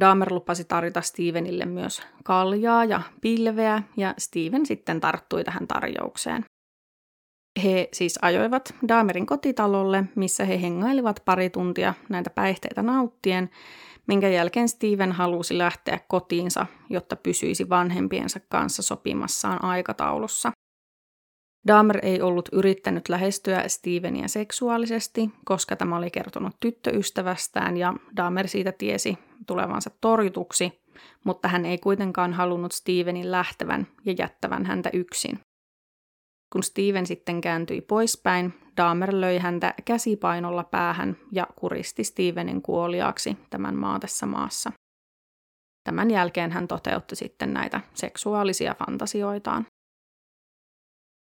Dahmer 0.00 0.32
lupasi 0.32 0.64
tarjota 0.64 1.00
Stevenille 1.00 1.64
myös 1.64 2.02
kaljaa 2.24 2.84
ja 2.84 3.02
pilveä, 3.20 3.82
ja 3.96 4.14
Steven 4.18 4.66
sitten 4.66 5.00
tarttui 5.00 5.44
tähän 5.44 5.68
tarjoukseen. 5.68 6.44
He 7.64 7.88
siis 7.92 8.18
ajoivat 8.22 8.74
Dahmerin 8.88 9.26
kotitalolle, 9.26 10.04
missä 10.14 10.44
he 10.44 10.62
hengailivat 10.62 11.22
pari 11.24 11.50
tuntia 11.50 11.94
näitä 12.08 12.30
päihteitä 12.30 12.82
nauttien, 12.82 13.50
minkä 14.06 14.28
jälkeen 14.28 14.68
Steven 14.68 15.12
halusi 15.12 15.58
lähteä 15.58 16.00
kotiinsa, 16.08 16.66
jotta 16.90 17.16
pysyisi 17.16 17.68
vanhempiensa 17.68 18.40
kanssa 18.48 18.82
sopimassaan 18.82 19.64
aikataulussa. 19.64 20.52
Dahmer 21.66 21.98
ei 22.02 22.22
ollut 22.22 22.48
yrittänyt 22.52 23.08
lähestyä 23.08 23.64
Stevenia 23.66 24.28
seksuaalisesti, 24.28 25.30
koska 25.44 25.76
tämä 25.76 25.96
oli 25.96 26.10
kertonut 26.10 26.56
tyttöystävästään 26.60 27.76
ja 27.76 27.94
Dahmer 28.16 28.48
siitä 28.48 28.72
tiesi 28.72 29.18
tulevansa 29.46 29.90
torjutuksi, 30.00 30.82
mutta 31.24 31.48
hän 31.48 31.66
ei 31.66 31.78
kuitenkaan 31.78 32.32
halunnut 32.32 32.72
Stevenin 32.72 33.30
lähtevän 33.30 33.86
ja 34.04 34.14
jättävän 34.18 34.66
häntä 34.66 34.90
yksin. 34.92 35.38
Kun 36.52 36.62
Steven 36.62 37.06
sitten 37.06 37.40
kääntyi 37.40 37.80
poispäin, 37.80 38.54
Dahmer 38.76 39.10
löi 39.12 39.38
häntä 39.38 39.74
käsipainolla 39.84 40.64
päähän 40.64 41.16
ja 41.32 41.46
kuristi 41.56 42.04
Stevenin 42.04 42.62
kuoliaaksi 42.62 43.36
tämän 43.50 43.76
maatessa 43.76 44.26
maassa. 44.26 44.72
Tämän 45.84 46.10
jälkeen 46.10 46.52
hän 46.52 46.68
toteutti 46.68 47.16
sitten 47.16 47.52
näitä 47.52 47.80
seksuaalisia 47.94 48.74
fantasioitaan. 48.74 49.66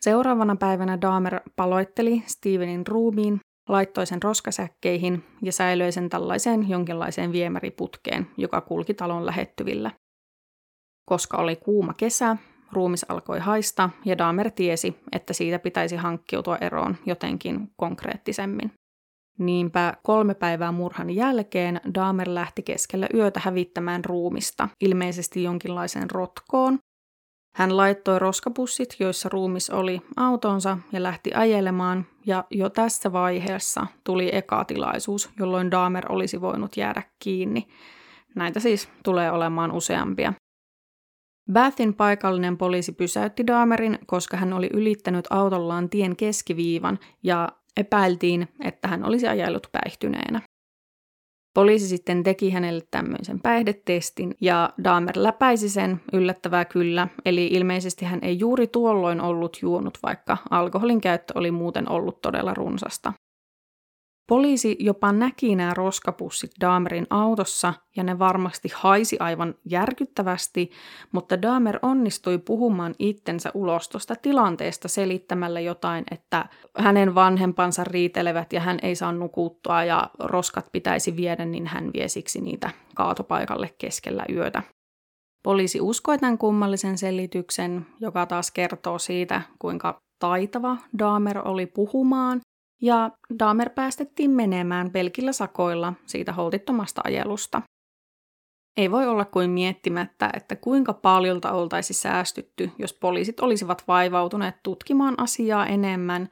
Seuraavana 0.01 0.57
päivänä 0.57 1.01
Dahmer 1.01 1.41
paloitteli 1.57 2.23
Stevenin 2.27 2.87
ruumiin, 2.87 3.41
laittoi 3.69 4.07
sen 4.07 4.23
roskasäkkeihin 4.23 5.25
ja 5.43 5.53
säilöi 5.53 5.93
sen 5.93 6.09
tällaiseen 6.09 6.69
jonkinlaiseen 6.69 7.33
viemäriputkeen, 7.33 8.27
joka 8.37 8.61
kulki 8.61 8.95
talon 8.95 9.27
lähettyvillä. 9.27 9.91
Koska 11.09 11.37
oli 11.37 11.57
kuuma 11.57 11.95
kesä, 11.95 12.37
ruumis 12.73 13.07
alkoi 13.09 13.39
haista 13.39 13.91
ja 14.05 14.19
Dahmer 14.19 14.51
tiesi, 14.51 14.97
että 15.13 15.33
siitä 15.33 15.59
pitäisi 15.59 15.97
hankkiutua 15.97 16.57
eroon 16.57 16.97
jotenkin 17.07 17.71
konkreettisemmin. 17.77 18.73
Niinpä 19.39 19.95
kolme 20.03 20.35
päivää 20.35 20.73
murhan 20.73 21.11
jälkeen 21.11 21.81
Dahmer 21.95 22.35
lähti 22.35 22.63
keskellä 22.63 23.07
yötä 23.15 23.41
hävittämään 23.45 24.05
ruumista, 24.05 24.69
ilmeisesti 24.81 25.43
jonkinlaiseen 25.43 26.11
rotkoon. 26.11 26.79
Hän 27.59 27.77
laittoi 27.77 28.19
roskapussit, 28.19 28.97
joissa 28.99 29.29
ruumis 29.29 29.71
oli, 29.71 30.03
autonsa 30.17 30.79
ja 30.93 31.03
lähti 31.03 31.35
ajelemaan, 31.35 32.07
ja 32.27 32.45
jo 32.51 32.71
tässä 32.71 33.13
vaiheessa 33.13 33.87
tuli 34.05 34.31
eka 34.33 34.65
tilaisuus, 34.65 35.31
jolloin 35.39 35.71
Dahmer 35.71 36.13
olisi 36.13 36.41
voinut 36.41 36.77
jäädä 36.77 37.03
kiinni. 37.19 37.69
Näitä 38.35 38.61
siis 38.61 38.89
tulee 39.05 39.31
olemaan 39.31 39.73
useampia. 39.73 40.33
Bathin 41.53 41.95
paikallinen 41.95 42.59
poliisi 42.59 42.93
pysäytti 42.93 43.47
Dahmerin, 43.47 43.99
koska 44.07 44.37
hän 44.37 44.53
oli 44.53 44.71
ylittänyt 44.73 45.25
autollaan 45.31 45.91
tien 45.91 46.17
keskiviivan 46.17 46.99
ja 47.23 47.49
epäiltiin, 47.77 48.49
että 48.65 48.89
hän 48.89 49.05
olisi 49.05 49.29
ajellut 49.29 49.67
päihtyneenä. 49.73 50.41
Poliisi 51.59 51.89
sitten 51.89 52.23
teki 52.23 52.51
hänelle 52.51 52.85
tämmöisen 52.91 53.41
päihdetestin 53.41 54.35
ja 54.41 54.71
Dahmer 54.85 55.15
läpäisi 55.17 55.69
sen 55.69 56.01
yllättävää 56.13 56.65
kyllä, 56.65 57.09
eli 57.25 57.47
ilmeisesti 57.47 58.05
hän 58.05 58.19
ei 58.23 58.39
juuri 58.39 58.67
tuolloin 58.67 59.21
ollut 59.21 59.59
juonut, 59.63 59.99
vaikka 60.03 60.37
alkoholin 60.51 61.01
käyttö 61.01 61.33
oli 61.37 61.51
muuten 61.51 61.91
ollut 61.91 62.23
todella 62.23 62.55
runsasta. 62.55 63.13
Poliisi 64.29 64.77
jopa 64.81 65.13
näki 65.13 65.57
nämä 65.57 65.75
roskapussit 65.75 66.51
Dahmerin 66.61 67.07
autossa 67.11 67.75
ja 67.97 68.03
ne 68.03 68.19
varmasti 68.19 68.69
haisi 68.75 69.17
aivan 69.21 69.55
järkyttävästi, 69.65 70.71
mutta 71.13 71.43
Dahmer 71.43 71.79
onnistui 71.83 72.39
puhumaan 72.39 72.95
itsensä 72.99 73.51
ulos 73.55 73.89
tuosta 73.89 74.15
tilanteesta 74.15 74.89
selittämällä 74.89 75.61
jotain, 75.61 76.05
että 76.11 76.49
hänen 76.79 77.15
vanhempansa 77.15 77.85
riitelevät 77.85 78.53
ja 78.53 78.61
hän 78.61 78.79
ei 78.83 78.95
saa 78.95 79.13
nukuttua 79.13 79.85
ja 79.85 80.11
roskat 80.19 80.67
pitäisi 80.73 81.17
viedä, 81.17 81.45
niin 81.45 81.67
hän 81.67 81.91
vie 81.93 82.09
siksi 82.09 82.41
niitä 82.41 82.71
kaatopaikalle 82.95 83.75
keskellä 83.79 84.25
yötä. 84.33 84.63
Poliisi 85.43 85.81
uskoi 85.81 86.19
tämän 86.19 86.39
kummallisen 86.39 86.99
selityksen, 86.99 87.87
joka 88.01 88.27
taas 88.27 88.51
kertoo 88.51 88.99
siitä, 88.99 89.43
kuinka 89.59 89.99
taitava 90.19 90.77
Dahmer 90.99 91.49
oli 91.49 91.67
puhumaan 91.67 92.41
ja 92.83 93.11
Dahmer 93.39 93.71
päästettiin 93.71 94.31
menemään 94.31 94.91
pelkillä 94.91 95.33
sakoilla 95.33 95.93
siitä 96.07 96.33
holtittomasta 96.33 97.01
ajelusta. 97.05 97.63
Ei 98.77 98.91
voi 98.91 99.07
olla 99.07 99.25
kuin 99.25 99.51
miettimättä, 99.51 100.31
että 100.35 100.57
kuinka 100.57 100.93
paljolta 100.93 101.53
oltaisi 101.53 101.95
säästytty, 101.95 102.71
jos 102.79 102.93
poliisit 102.93 103.41
olisivat 103.41 103.85
vaivautuneet 103.89 104.57
tutkimaan 104.63 105.15
asiaa 105.19 105.67
enemmän, 105.67 106.29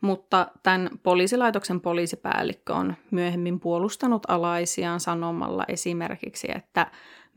mutta 0.00 0.46
tämän 0.62 0.90
poliisilaitoksen 1.02 1.80
poliisipäällikkö 1.80 2.74
on 2.74 2.94
myöhemmin 3.10 3.60
puolustanut 3.60 4.22
alaisiaan 4.28 5.00
sanomalla 5.00 5.64
esimerkiksi, 5.68 6.48
että 6.54 6.86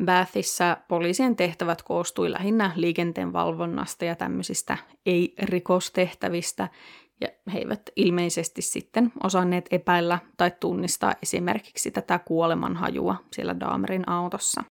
Bathissa 0.05 0.77
poliisien 0.87 1.35
tehtävät 1.35 1.81
koostui 1.81 2.31
lähinnä 2.31 2.71
liikenteen 2.75 3.33
valvonnasta 3.33 4.05
ja 4.05 4.15
tämmöisistä 4.15 4.77
ei-rikostehtävistä, 5.05 6.69
ja 7.21 7.27
he 7.53 7.59
eivät 7.59 7.81
ilmeisesti 7.95 8.61
sitten 8.61 9.11
osanneet 9.23 9.65
epäillä 9.71 10.19
tai 10.37 10.51
tunnistaa 10.59 11.13
esimerkiksi 11.21 11.91
tätä 11.91 12.19
kuolemanhajua 12.19 13.15
siellä 13.31 13.59
Dahmerin 13.59 14.09
autossa. 14.09 14.63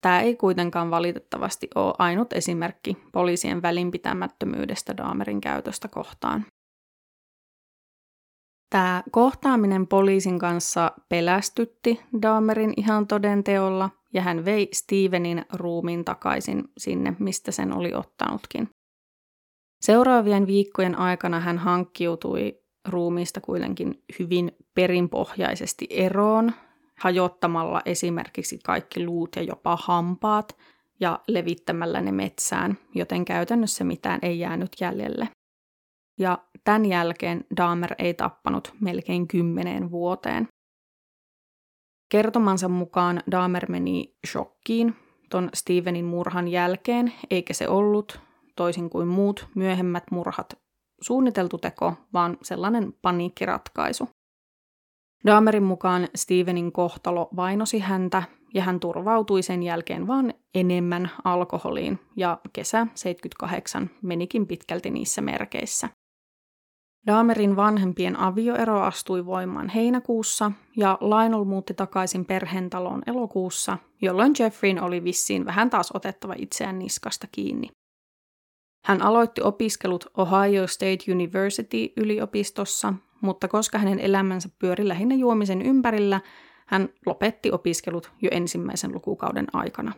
Tämä 0.00 0.20
ei 0.20 0.36
kuitenkaan 0.36 0.90
valitettavasti 0.90 1.68
ole 1.74 1.94
ainut 1.98 2.32
esimerkki 2.32 2.96
poliisien 3.12 3.62
välinpitämättömyydestä 3.62 4.96
Dahmerin 4.96 5.40
käytöstä 5.40 5.88
kohtaan. 5.88 6.46
Tämä 8.70 9.02
kohtaaminen 9.10 9.86
poliisin 9.86 10.38
kanssa 10.38 10.92
pelästytti 11.08 12.00
Dahmerin 12.22 12.72
ihan 12.76 13.06
todenteolla 13.06 13.90
ja 14.14 14.22
hän 14.22 14.44
vei 14.44 14.68
Stevenin 14.72 15.44
ruumiin 15.52 16.04
takaisin 16.04 16.64
sinne, 16.78 17.16
mistä 17.18 17.52
sen 17.52 17.72
oli 17.72 17.94
ottanutkin. 17.94 18.68
Seuraavien 19.86 20.46
viikkojen 20.46 20.98
aikana 20.98 21.40
hän 21.40 21.58
hankkiutui 21.58 22.58
ruumiista 22.88 23.40
kuitenkin 23.40 24.02
hyvin 24.18 24.52
perinpohjaisesti 24.74 25.86
eroon, 25.90 26.52
hajottamalla 26.98 27.82
esimerkiksi 27.84 28.58
kaikki 28.64 29.06
luut 29.06 29.36
ja 29.36 29.42
jopa 29.42 29.78
hampaat 29.82 30.56
ja 31.00 31.20
levittämällä 31.28 32.00
ne 32.00 32.12
metsään, 32.12 32.78
joten 32.94 33.24
käytännössä 33.24 33.84
mitään 33.84 34.18
ei 34.22 34.38
jäänyt 34.38 34.70
jäljelle. 34.80 35.28
Ja 36.18 36.38
tämän 36.64 36.84
jälkeen 36.86 37.44
Dahmer 37.56 37.94
ei 37.98 38.14
tappanut 38.14 38.74
melkein 38.80 39.28
kymmeneen 39.28 39.90
vuoteen. 39.90 40.48
Kertomansa 42.08 42.68
mukaan 42.68 43.22
Dahmer 43.30 43.70
meni 43.70 44.16
shokkiin 44.26 44.96
ton 45.30 45.50
Stevenin 45.54 46.04
murhan 46.04 46.48
jälkeen, 46.48 47.12
eikä 47.30 47.54
se 47.54 47.68
ollut 47.68 48.25
toisin 48.56 48.90
kuin 48.90 49.08
muut 49.08 49.48
myöhemmät 49.54 50.04
murhat, 50.10 50.58
suunniteltu 51.00 51.58
teko, 51.58 51.94
vaan 52.12 52.38
sellainen 52.42 52.94
paniikkiratkaisu. 53.02 54.08
Dahmerin 55.26 55.62
mukaan 55.62 56.08
Stevenin 56.14 56.72
kohtalo 56.72 57.28
vainosi 57.36 57.78
häntä 57.78 58.22
ja 58.54 58.62
hän 58.62 58.80
turvautui 58.80 59.42
sen 59.42 59.62
jälkeen 59.62 60.06
vaan 60.06 60.34
enemmän 60.54 61.10
alkoholiin 61.24 61.98
ja 62.16 62.38
kesä 62.52 62.86
78 62.94 63.90
menikin 64.02 64.46
pitkälti 64.46 64.90
niissä 64.90 65.20
merkeissä. 65.20 65.88
Dahmerin 67.06 67.56
vanhempien 67.56 68.20
avioero 68.20 68.80
astui 68.80 69.26
voimaan 69.26 69.68
heinäkuussa 69.68 70.52
ja 70.76 70.98
Lionel 71.00 71.44
muutti 71.44 71.74
takaisin 71.74 72.24
perheentaloon 72.24 73.02
elokuussa, 73.06 73.78
jolloin 74.02 74.32
Jeffreyn 74.38 74.82
oli 74.82 75.04
vissiin 75.04 75.44
vähän 75.44 75.70
taas 75.70 75.90
otettava 75.94 76.34
itseään 76.38 76.78
niskasta 76.78 77.26
kiinni. 77.32 77.68
Hän 78.86 79.02
aloitti 79.02 79.42
opiskelut 79.42 80.06
Ohio 80.16 80.66
State 80.66 81.12
University 81.12 81.92
yliopistossa, 81.96 82.94
mutta 83.20 83.48
koska 83.48 83.78
hänen 83.78 83.98
elämänsä 83.98 84.48
pyöri 84.58 84.88
lähinnä 84.88 85.14
juomisen 85.14 85.62
ympärillä, 85.62 86.20
hän 86.66 86.88
lopetti 87.06 87.52
opiskelut 87.52 88.12
jo 88.22 88.28
ensimmäisen 88.32 88.92
lukukauden 88.94 89.46
aikana. 89.52 89.92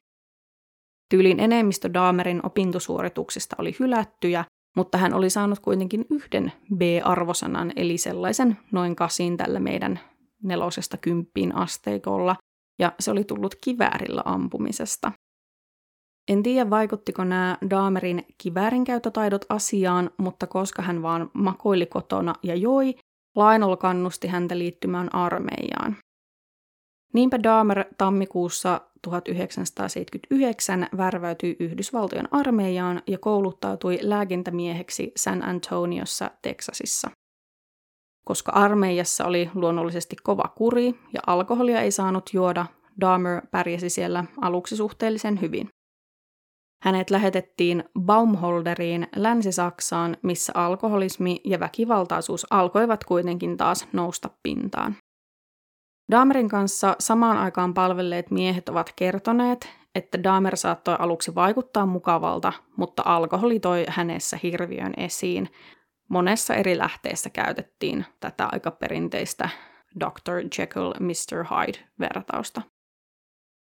Tyylin 1.10 1.40
enemmistö 1.40 1.90
Dahmerin 1.94 2.40
opintosuorituksista 2.46 3.56
oli 3.58 3.76
hylättyjä, 3.80 4.44
mutta 4.76 4.98
hän 4.98 5.14
oli 5.14 5.30
saanut 5.30 5.58
kuitenkin 5.58 6.04
yhden 6.10 6.52
B-arvosanan, 6.76 7.72
eli 7.76 7.98
sellaisen 7.98 8.58
noin 8.72 8.96
kasin 8.96 9.36
tällä 9.36 9.60
meidän 9.60 10.00
nelosesta 10.42 10.96
kymppiin 10.96 11.54
asteikolla, 11.54 12.36
ja 12.78 12.92
se 13.00 13.10
oli 13.10 13.24
tullut 13.24 13.54
kiväärillä 13.64 14.22
ampumisesta. 14.24 15.12
En 16.28 16.42
tiedä, 16.42 16.70
vaikuttiko 16.70 17.24
nämä 17.24 17.58
Daamerin 17.70 18.26
kiväärinkäyttötaidot 18.38 19.44
asiaan, 19.48 20.10
mutta 20.16 20.46
koska 20.46 20.82
hän 20.82 21.02
vaan 21.02 21.30
makoili 21.32 21.86
kotona 21.86 22.34
ja 22.42 22.54
joi, 22.54 22.94
Lionel 23.36 23.76
kannusti 23.76 24.28
häntä 24.28 24.58
liittymään 24.58 25.14
armeijaan. 25.14 25.96
Niinpä 27.14 27.42
Dahmer 27.42 27.84
tammikuussa 27.98 28.80
1979 29.02 30.88
värväytyi 30.96 31.56
Yhdysvaltojen 31.60 32.28
armeijaan 32.30 33.02
ja 33.06 33.18
kouluttautui 33.18 33.98
lääkintämieheksi 34.02 35.12
San 35.16 35.42
Antoniossa, 35.42 36.30
Teksasissa. 36.42 37.10
Koska 38.24 38.52
armeijassa 38.52 39.24
oli 39.24 39.50
luonnollisesti 39.54 40.16
kova 40.22 40.52
kuri 40.56 40.94
ja 41.12 41.20
alkoholia 41.26 41.80
ei 41.80 41.90
saanut 41.90 42.30
juoda, 42.32 42.66
Dahmer 43.00 43.42
pärjäsi 43.50 43.90
siellä 43.90 44.24
aluksi 44.40 44.76
suhteellisen 44.76 45.40
hyvin. 45.40 45.68
Hänet 46.82 47.10
lähetettiin 47.10 47.84
Baumholderiin 48.00 49.08
Länsi-Saksaan, 49.16 50.16
missä 50.22 50.52
alkoholismi 50.56 51.40
ja 51.44 51.60
väkivaltaisuus 51.60 52.46
alkoivat 52.50 53.04
kuitenkin 53.04 53.56
taas 53.56 53.88
nousta 53.92 54.30
pintaan. 54.42 54.96
Dahmerin 56.12 56.48
kanssa 56.48 56.96
samaan 56.98 57.36
aikaan 57.36 57.74
palvelleet 57.74 58.30
miehet 58.30 58.68
ovat 58.68 58.92
kertoneet, 58.96 59.68
että 59.94 60.22
Dahmer 60.22 60.56
saattoi 60.56 60.96
aluksi 60.98 61.34
vaikuttaa 61.34 61.86
mukavalta, 61.86 62.52
mutta 62.76 63.02
alkoholi 63.06 63.60
toi 63.60 63.84
hänessä 63.88 64.38
hirviön 64.42 64.94
esiin. 64.96 65.48
Monessa 66.08 66.54
eri 66.54 66.78
lähteessä 66.78 67.30
käytettiin 67.30 68.04
tätä 68.20 68.48
aika 68.52 68.70
perinteistä 68.70 69.48
Dr. 70.00 70.40
Jekyll, 70.58 70.92
Mr. 71.00 71.44
Hyde-vertausta. 71.44 72.62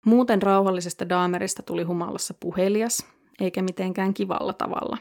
Muuten 0.05 0.41
rauhallisesta 0.41 1.09
Daamerista 1.09 1.63
tuli 1.63 1.83
humalassa 1.83 2.33
puhelias, 2.39 3.07
eikä 3.39 3.61
mitenkään 3.61 4.13
kivalla 4.13 4.53
tavalla. 4.53 4.97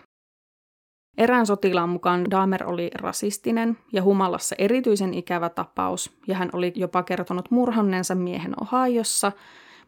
Erään 1.19 1.47
sotilaan 1.47 1.89
mukaan 1.89 2.31
Dahmer 2.31 2.65
oli 2.67 2.91
rasistinen 2.95 3.79
ja 3.93 4.03
humalassa 4.03 4.55
erityisen 4.59 5.15
ikävä 5.15 5.49
tapaus, 5.49 6.19
ja 6.27 6.35
hän 6.35 6.51
oli 6.53 6.73
jopa 6.77 7.03
kertonut 7.03 7.51
murhanneensa 7.51 8.15
miehen 8.15 8.55
Ohiossa, 8.63 9.33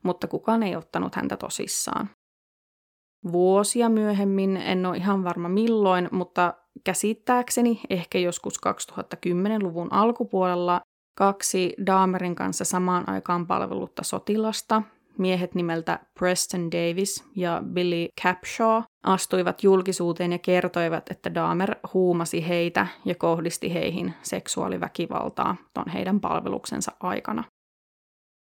mutta 0.02 0.26
kukaan 0.26 0.62
ei 0.62 0.76
ottanut 0.76 1.14
häntä 1.14 1.36
tosissaan. 1.36 2.10
Vuosia 3.32 3.88
myöhemmin, 3.88 4.56
en 4.56 4.86
ole 4.86 4.96
ihan 4.96 5.24
varma 5.24 5.48
milloin, 5.48 6.08
mutta 6.12 6.54
käsittääkseni 6.84 7.80
ehkä 7.90 8.18
joskus 8.18 8.60
2010-luvun 8.66 9.92
alkupuolella 9.92 10.80
kaksi 11.18 11.74
Dahmerin 11.86 12.34
kanssa 12.34 12.64
samaan 12.64 13.08
aikaan 13.08 13.46
palvelutta 13.46 14.02
sotilasta, 14.02 14.82
miehet 15.18 15.54
nimeltä 15.54 15.98
Preston 16.18 16.70
Davis 16.72 17.24
ja 17.36 17.62
Billy 17.72 18.06
Capshaw, 18.22 18.82
astuivat 19.02 19.62
julkisuuteen 19.62 20.32
ja 20.32 20.38
kertoivat, 20.38 21.10
että 21.10 21.34
Dahmer 21.34 21.76
huumasi 21.94 22.48
heitä 22.48 22.86
ja 23.04 23.14
kohdisti 23.14 23.74
heihin 23.74 24.14
seksuaaliväkivaltaa 24.22 25.56
ton 25.74 25.88
heidän 25.88 26.20
palveluksensa 26.20 26.92
aikana. 27.00 27.44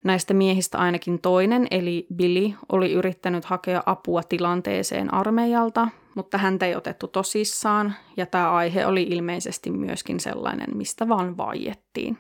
Näistä 0.06 0.34
miehistä 0.34 0.78
ainakin 0.78 1.22
toinen, 1.22 1.68
eli 1.72 2.08
Billy, 2.16 2.54
oli 2.72 2.94
yrittänyt 2.94 3.46
hakea 3.46 3.84
apua 3.86 4.24
tilanteeseen 4.24 5.14
armeijalta, 5.14 5.88
mutta 6.16 6.38
häntä 6.38 6.66
ei 6.66 6.76
otettu 6.76 7.08
tosissaan, 7.08 7.96
ja 8.18 8.26
tämä 8.26 8.52
aihe 8.52 8.86
oli 8.86 9.04
ilmeisesti 9.04 9.72
myöskin 9.72 10.20
sellainen, 10.20 10.78
mistä 10.78 11.10
vaan 11.10 11.38
vaiettiin. 11.38 12.18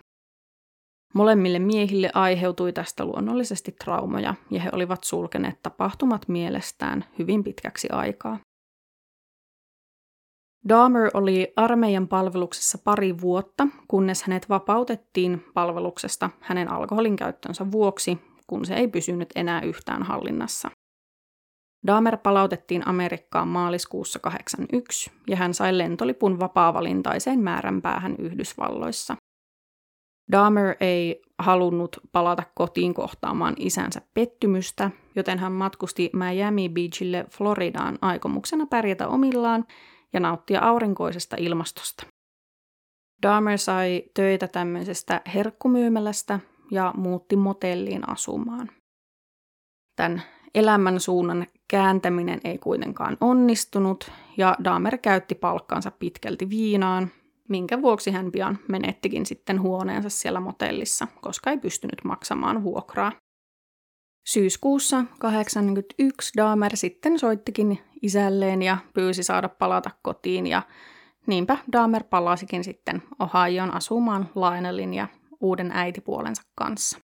Molemmille 1.18 1.59
miehille 1.59 2.09
aiheutui 2.13 2.74
tästä 2.74 3.05
luonnollisesti 3.05 3.72
traumoja, 3.72 4.36
ja 4.51 4.61
he 4.61 4.70
olivat 4.74 5.03
sulkeneet 5.03 5.61
tapahtumat 5.63 6.28
mielestään 6.28 7.05
hyvin 7.20 7.43
pitkäksi 7.43 7.89
aikaa. 7.89 8.39
Dahmer 10.70 11.11
oli 11.13 11.53
armeijan 11.55 12.07
palveluksessa 12.07 12.78
pari 12.78 13.22
vuotta, 13.22 13.68
kunnes 13.88 14.24
hänet 14.24 14.49
vapautettiin 14.49 15.45
palveluksesta 15.53 16.30
hänen 16.39 16.72
alkoholin 16.72 17.15
käyttönsä 17.15 17.72
vuoksi, 17.72 18.18
kun 18.47 18.65
se 18.65 18.74
ei 18.74 18.88
pysynyt 18.88 19.30
enää 19.36 19.61
yhtään 19.61 20.03
hallinnassa. 20.03 20.70
Dahmer 21.88 22.18
palautettiin 22.18 22.88
Amerikkaan 22.88 23.47
maaliskuussa 23.47 24.20
81 24.20 25.11
ja 25.28 25.36
hän 25.36 25.53
sai 25.53 25.78
lentolipun 25.78 26.39
vapaavalintaiseen 26.39 27.39
määränpäähän 27.39 28.15
Yhdysvalloissa. 28.20 29.15
Dahmer 30.32 30.76
ei 30.80 31.22
halunnut 31.40 31.98
palata 32.12 32.44
kotiin 32.54 32.94
kohtaamaan 32.94 33.54
isänsä 33.58 34.02
pettymystä, 34.14 34.92
joten 35.16 35.40
hän 35.40 35.52
matkusti 35.52 36.10
Miami 36.14 36.70
Beachille 36.70 37.26
Floridaan 37.30 37.98
aikomuksena 38.02 38.66
pärjätä 38.66 39.08
omillaan 39.08 39.66
ja 40.14 40.20
nauttia 40.20 40.62
aurinkoisesta 40.62 41.36
ilmastosta. 41.40 42.08
Dahmer 43.22 43.58
sai 43.58 44.04
töitä 44.14 44.48
tämmöisestä 44.48 45.22
herkkumyymälästä 45.34 46.40
ja 46.72 46.94
muutti 46.98 47.36
motelliin 47.36 48.10
asumaan. 48.10 48.70
Tämän 49.96 50.22
elämän 50.56 51.00
suunnan 51.00 51.48
kääntäminen 51.68 52.40
ei 52.44 52.58
kuitenkaan 52.58 53.18
onnistunut 53.22 54.12
ja 54.38 54.56
Dahmer 54.64 54.98
käytti 54.98 55.36
palkkansa 55.36 55.92
pitkälti 55.92 56.50
viinaan, 56.50 57.12
minkä 57.50 57.82
vuoksi 57.82 58.12
hän 58.12 58.32
pian 58.32 58.60
menettikin 58.68 59.26
sitten 59.26 59.62
huoneensa 59.62 60.10
siellä 60.10 60.39
motellissa, 60.39 61.08
koska 61.22 61.50
ei 61.50 61.58
pystynyt 61.58 62.04
maksamaan 62.04 62.64
vuokraa. 62.64 63.12
Syyskuussa 64.28 65.06
81 65.20 66.32
Dahmer 66.38 66.78
sitten 66.78 67.20
soittikin 67.20 67.80
isälleen 68.02 68.62
ja 68.62 68.78
pyysi 68.93 69.24
saada 69.24 69.50
palata 69.50 69.89
kotiin 70.02 70.48
ja 70.48 70.62
niinpä 71.28 71.58
Dahmer 71.72 72.04
palasikin 72.04 72.64
sitten 72.64 73.04
Ohioon 73.20 73.74
asumaan 73.74 74.30
Lionelin 74.36 74.93
ja 74.93 75.08
uuden 75.39 75.72
äitipuolensa 75.72 76.41
kanssa. 76.56 77.07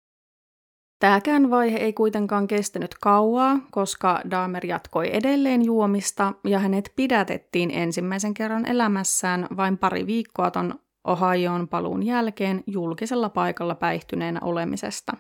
Tämäkään 1.00 1.50
vaihe 1.50 1.78
ei 1.78 1.94
kuitenkaan 1.94 2.48
kestänyt 2.48 2.96
kauaa, 3.02 3.60
koska 3.72 4.22
Dahmer 4.32 4.66
jatkoi 4.66 5.16
edelleen 5.16 5.66
juomista 5.66 6.34
ja 6.44 6.60
hänet 6.60 6.94
pidätettiin 6.96 7.72
ensimmäisen 7.72 8.34
kerran 8.34 8.66
elämässään 8.66 9.48
vain 9.58 9.78
pari 9.78 10.08
viikkoa 10.08 10.52
ton 10.52 10.80
Ohioon 11.08 11.68
paluun 11.68 12.04
jälkeen 12.04 12.64
julkisella 12.68 13.30
paikalla 13.30 13.76
päihtyneenä 13.76 14.40
olemisesta. 14.44 15.18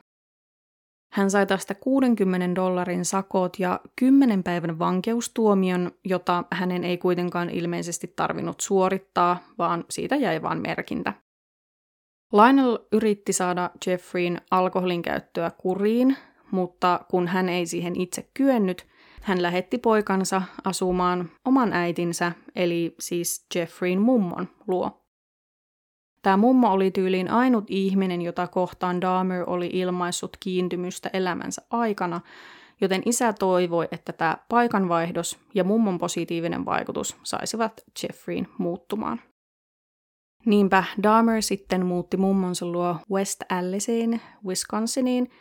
Hän 1.11 1.31
sai 1.31 1.45
tästä 1.45 1.75
60 1.75 2.55
dollarin 2.55 3.05
sakot 3.05 3.59
ja 3.59 3.79
10 3.95 4.43
päivän 4.43 4.79
vankeustuomion, 4.79 5.91
jota 6.05 6.43
hänen 6.51 6.83
ei 6.83 6.97
kuitenkaan 6.97 7.49
ilmeisesti 7.49 8.13
tarvinnut 8.15 8.59
suorittaa, 8.59 9.39
vaan 9.57 9.85
siitä 9.89 10.15
jäi 10.15 10.41
vain 10.41 10.61
merkintä. 10.61 11.13
Lionel 12.33 12.79
yritti 12.91 13.33
saada 13.33 13.69
Jeffreyn 13.85 14.41
alkoholin 14.51 15.01
käyttöä 15.01 15.51
kuriin, 15.57 16.17
mutta 16.51 16.99
kun 17.11 17.27
hän 17.27 17.49
ei 17.49 17.65
siihen 17.65 18.01
itse 18.01 18.29
kyennyt, 18.33 18.87
hän 19.21 19.41
lähetti 19.41 19.77
poikansa 19.77 20.41
asumaan 20.63 21.29
oman 21.45 21.73
äitinsä, 21.73 22.31
eli 22.55 22.95
siis 22.99 23.45
Jeffreyn 23.55 24.01
mummon 24.01 24.49
luo. 24.67 25.03
Tämä 26.21 26.37
mummo 26.37 26.71
oli 26.71 26.91
tyyliin 26.91 27.31
ainut 27.31 27.65
ihminen, 27.67 28.21
jota 28.21 28.47
kohtaan 28.47 29.01
Dahmer 29.01 29.43
oli 29.47 29.69
ilmaissut 29.73 30.37
kiintymystä 30.39 31.09
elämänsä 31.13 31.61
aikana, 31.69 32.21
joten 32.81 33.01
isä 33.05 33.33
toivoi, 33.33 33.87
että 33.91 34.13
tämä 34.13 34.37
paikanvaihdos 34.49 35.39
ja 35.53 35.63
mummon 35.63 35.97
positiivinen 35.97 36.65
vaikutus 36.65 37.17
saisivat 37.23 37.73
Jeffreyn 38.03 38.47
muuttumaan. 38.57 39.21
Niinpä 40.45 40.83
Dahmer 41.03 41.41
sitten 41.41 41.85
muutti 41.85 42.17
mummonsa 42.17 42.65
luo 42.65 42.95
West 43.11 43.43
Alliseen, 43.49 44.21
Wisconsiniin, 44.45 45.31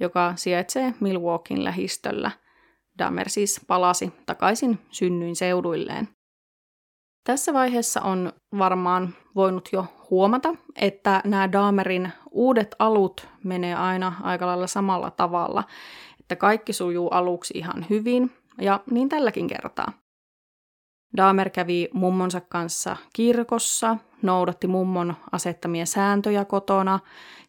joka 0.00 0.32
sijaitsee 0.36 0.94
Milwaukeein 1.00 1.64
lähistöllä. 1.64 2.30
Dahmer 2.98 3.28
siis 3.28 3.60
palasi 3.66 4.12
takaisin 4.26 4.78
synnyin 4.90 5.36
seuduilleen. 5.36 6.08
Tässä 7.24 7.52
vaiheessa 7.52 8.00
on 8.02 8.32
varmaan 8.58 9.14
voinut 9.34 9.68
jo 9.72 9.86
huomata, 10.10 10.54
että 10.76 11.20
nämä 11.24 11.52
Dahmerin 11.52 12.12
uudet 12.30 12.76
alut 12.78 13.28
menee 13.44 13.74
aina 13.74 14.12
aika 14.22 14.46
lailla 14.46 14.66
samalla 14.66 15.10
tavalla, 15.10 15.64
että 16.20 16.36
kaikki 16.36 16.72
sujuu 16.72 17.08
aluksi 17.08 17.54
ihan 17.58 17.86
hyvin, 17.90 18.30
ja 18.60 18.80
niin 18.90 19.08
tälläkin 19.08 19.46
kertaa. 19.46 19.92
Dahmer 21.16 21.50
kävi 21.50 21.88
mummonsa 21.92 22.40
kanssa 22.40 22.96
kirkossa, 23.12 23.96
noudatti 24.22 24.66
mummon 24.66 25.14
asettamia 25.32 25.86
sääntöjä 25.86 26.44
kotona 26.44 26.98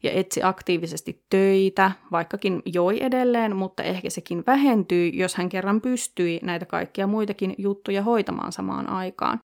ja 0.04 0.12
etsi 0.12 0.44
aktiivisesti 0.44 1.26
töitä, 1.30 1.92
vaikkakin 2.12 2.62
joi 2.66 3.04
edelleen, 3.04 3.56
mutta 3.56 3.84
ehkä 3.84 4.10
sekin 4.10 4.44
vähentyi, 4.48 5.18
jos 5.18 5.36
hän 5.36 5.50
kerran 5.50 5.82
pystyi 5.82 6.40
näitä 6.44 6.66
kaikkia 6.66 7.08
muitakin 7.08 7.56
juttuja 7.58 8.04
hoitamaan 8.04 8.52
samaan 8.52 8.90
aikaan. 8.90 9.40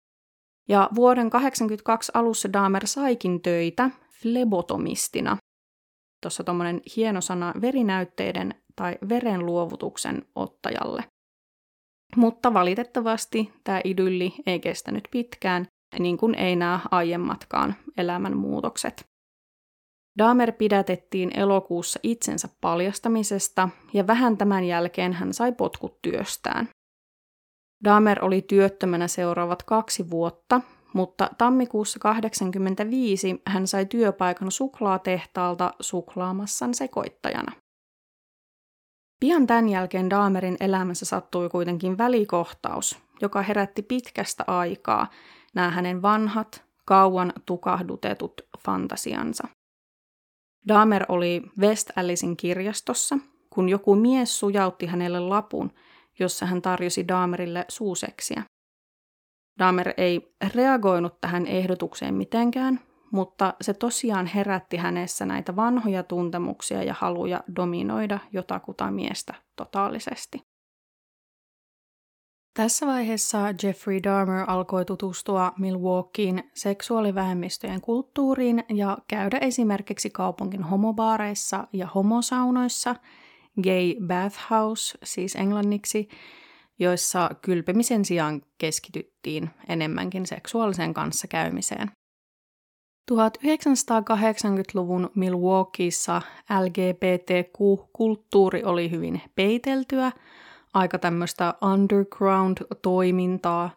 Ja 0.69 0.89
vuoden 0.95 1.29
82 1.29 2.11
alussa 2.15 2.53
Dahmer 2.53 2.87
saikin 2.87 3.41
töitä 3.41 3.89
flebotomistina. 4.21 5.37
Tuossa 6.21 6.43
tuommoinen 6.43 6.81
hieno 6.95 7.21
sana 7.21 7.53
verinäytteiden 7.61 8.55
tai 8.75 8.97
verenluovutuksen 9.09 10.25
ottajalle. 10.35 11.03
Mutta 12.15 12.53
valitettavasti 12.53 13.53
tämä 13.63 13.81
idylli 13.83 14.33
ei 14.45 14.59
kestänyt 14.59 15.07
pitkään, 15.11 15.67
niin 15.99 16.17
kuin 16.17 16.35
ei 16.35 16.55
nämä 16.55 16.79
aiemmatkaan 16.91 17.75
elämänmuutokset. 17.97 19.05
Dahmer 20.17 20.51
pidätettiin 20.51 21.39
elokuussa 21.39 21.99
itsensä 22.03 22.49
paljastamisesta 22.61 23.69
ja 23.93 24.07
vähän 24.07 24.37
tämän 24.37 24.63
jälkeen 24.63 25.13
hän 25.13 25.33
sai 25.33 25.51
potkut 25.51 26.01
työstään. 26.01 26.69
Dahmer 27.83 28.25
oli 28.25 28.41
työttömänä 28.41 29.07
seuraavat 29.07 29.63
kaksi 29.63 30.09
vuotta, 30.09 30.61
mutta 30.93 31.29
tammikuussa 31.37 31.99
1985 31.99 33.41
hän 33.45 33.67
sai 33.67 33.85
työpaikan 33.85 34.51
suklaatehtaalta 34.51 35.73
suklaamassan 35.79 36.73
sekoittajana. 36.73 37.51
Pian 39.19 39.47
tämän 39.47 39.69
jälkeen 39.69 40.09
Dahmerin 40.09 40.57
elämässä 40.59 41.05
sattui 41.05 41.49
kuitenkin 41.49 41.97
välikohtaus, 41.97 42.99
joka 43.21 43.41
herätti 43.41 43.81
pitkästä 43.81 44.43
aikaa 44.47 45.07
nämä 45.55 45.69
hänen 45.69 46.01
vanhat, 46.01 46.63
kauan 46.85 47.33
tukahdutetut 47.45 48.41
fantasiansa. 48.59 49.47
Dahmer 50.67 51.05
oli 51.09 51.41
West 51.59 51.91
Allisin 51.95 52.37
kirjastossa, 52.37 53.17
kun 53.49 53.69
joku 53.69 53.95
mies 53.95 54.39
sujautti 54.39 54.85
hänelle 54.85 55.19
lapun, 55.19 55.71
jossa 56.19 56.45
hän 56.45 56.61
tarjosi 56.61 57.07
Dahmerille 57.07 57.65
suuseksiä. 57.67 58.43
Dahmer 59.59 59.93
ei 59.97 60.35
reagoinut 60.55 61.21
tähän 61.21 61.47
ehdotukseen 61.47 62.13
mitenkään, 62.13 62.79
mutta 63.11 63.53
se 63.61 63.73
tosiaan 63.73 64.25
herätti 64.25 64.77
hänessä 64.77 65.25
näitä 65.25 65.55
vanhoja 65.55 66.03
tuntemuksia 66.03 66.83
ja 66.83 66.95
haluja 66.99 67.43
dominoida 67.55 68.19
jotakuta 68.31 68.91
miestä 68.91 69.33
totaalisesti. 69.55 70.49
Tässä 72.53 72.87
vaiheessa 72.87 73.39
Jeffrey 73.63 73.99
Dahmer 74.03 74.45
alkoi 74.47 74.85
tutustua 74.85 75.53
Milwaukeein 75.57 76.43
seksuaalivähemmistöjen 76.53 77.81
kulttuuriin 77.81 78.63
ja 78.69 78.97
käydä 79.07 79.37
esimerkiksi 79.37 80.09
kaupungin 80.09 80.63
homobaareissa 80.63 81.67
ja 81.73 81.87
homosaunoissa, 81.87 82.95
gay 83.63 83.95
bathhouse 84.07 84.97
siis 85.03 85.35
englanniksi, 85.35 86.09
joissa 86.79 87.29
kylpemisen 87.41 88.05
sijaan 88.05 88.41
keskityttiin 88.57 89.49
enemmänkin 89.69 90.25
seksuaaliseen 90.25 90.93
kanssakäymiseen. 90.93 91.91
1980-luvun 93.11 95.09
Milwaukeeissa 95.15 96.21
LGBTQ-kulttuuri 96.63 98.63
oli 98.63 98.91
hyvin 98.91 99.21
peiteltyä, 99.35 100.11
aika 100.73 100.99
tämmöistä 100.99 101.53
underground-toimintaa, 101.61 103.69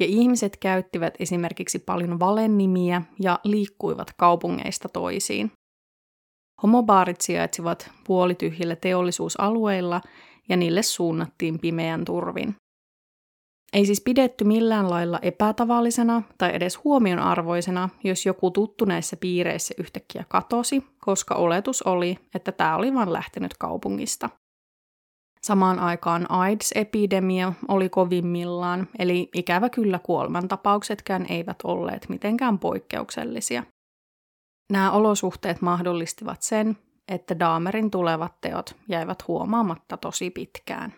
ja 0.00 0.06
ihmiset 0.06 0.56
käyttivät 0.56 1.14
esimerkiksi 1.18 1.78
paljon 1.78 2.20
valennimiä 2.20 3.02
ja 3.20 3.38
liikkuivat 3.44 4.12
kaupungeista 4.16 4.88
toisiin. 4.88 5.52
Homobaarit 6.62 7.20
sijaitsivat 7.20 7.90
puolityhjillä 8.06 8.76
teollisuusalueilla 8.76 10.00
ja 10.48 10.56
niille 10.56 10.82
suunnattiin 10.82 11.58
pimeän 11.58 12.04
turvin. 12.04 12.56
Ei 13.72 13.86
siis 13.86 14.00
pidetty 14.00 14.44
millään 14.44 14.90
lailla 14.90 15.18
epätavallisena 15.22 16.22
tai 16.38 16.54
edes 16.54 16.84
huomionarvoisena, 16.84 17.88
jos 18.04 18.26
joku 18.26 18.50
tuttu 18.50 18.84
näissä 18.84 19.16
piireissä 19.16 19.74
yhtäkkiä 19.78 20.24
katosi, 20.28 20.86
koska 20.98 21.34
oletus 21.34 21.82
oli, 21.82 22.18
että 22.34 22.52
tämä 22.52 22.76
oli 22.76 22.94
vain 22.94 23.12
lähtenyt 23.12 23.54
kaupungista. 23.58 24.30
Samaan 25.42 25.78
aikaan 25.78 26.30
AIDS-epidemia 26.30 27.52
oli 27.68 27.88
kovimmillaan, 27.88 28.88
eli 28.98 29.28
ikävä 29.34 29.68
kyllä 29.68 29.98
kuolemantapauksetkään 29.98 31.26
eivät 31.28 31.56
olleet 31.64 32.08
mitenkään 32.08 32.58
poikkeuksellisia. 32.58 33.62
Nämä 34.72 34.90
olosuhteet 34.90 35.62
mahdollistivat 35.62 36.42
sen, 36.42 36.76
että 37.08 37.38
Daamerin 37.38 37.90
tulevat 37.90 38.40
teot 38.40 38.76
jäivät 38.88 39.28
huomaamatta 39.28 39.96
tosi 39.96 40.30
pitkään. 40.30 40.94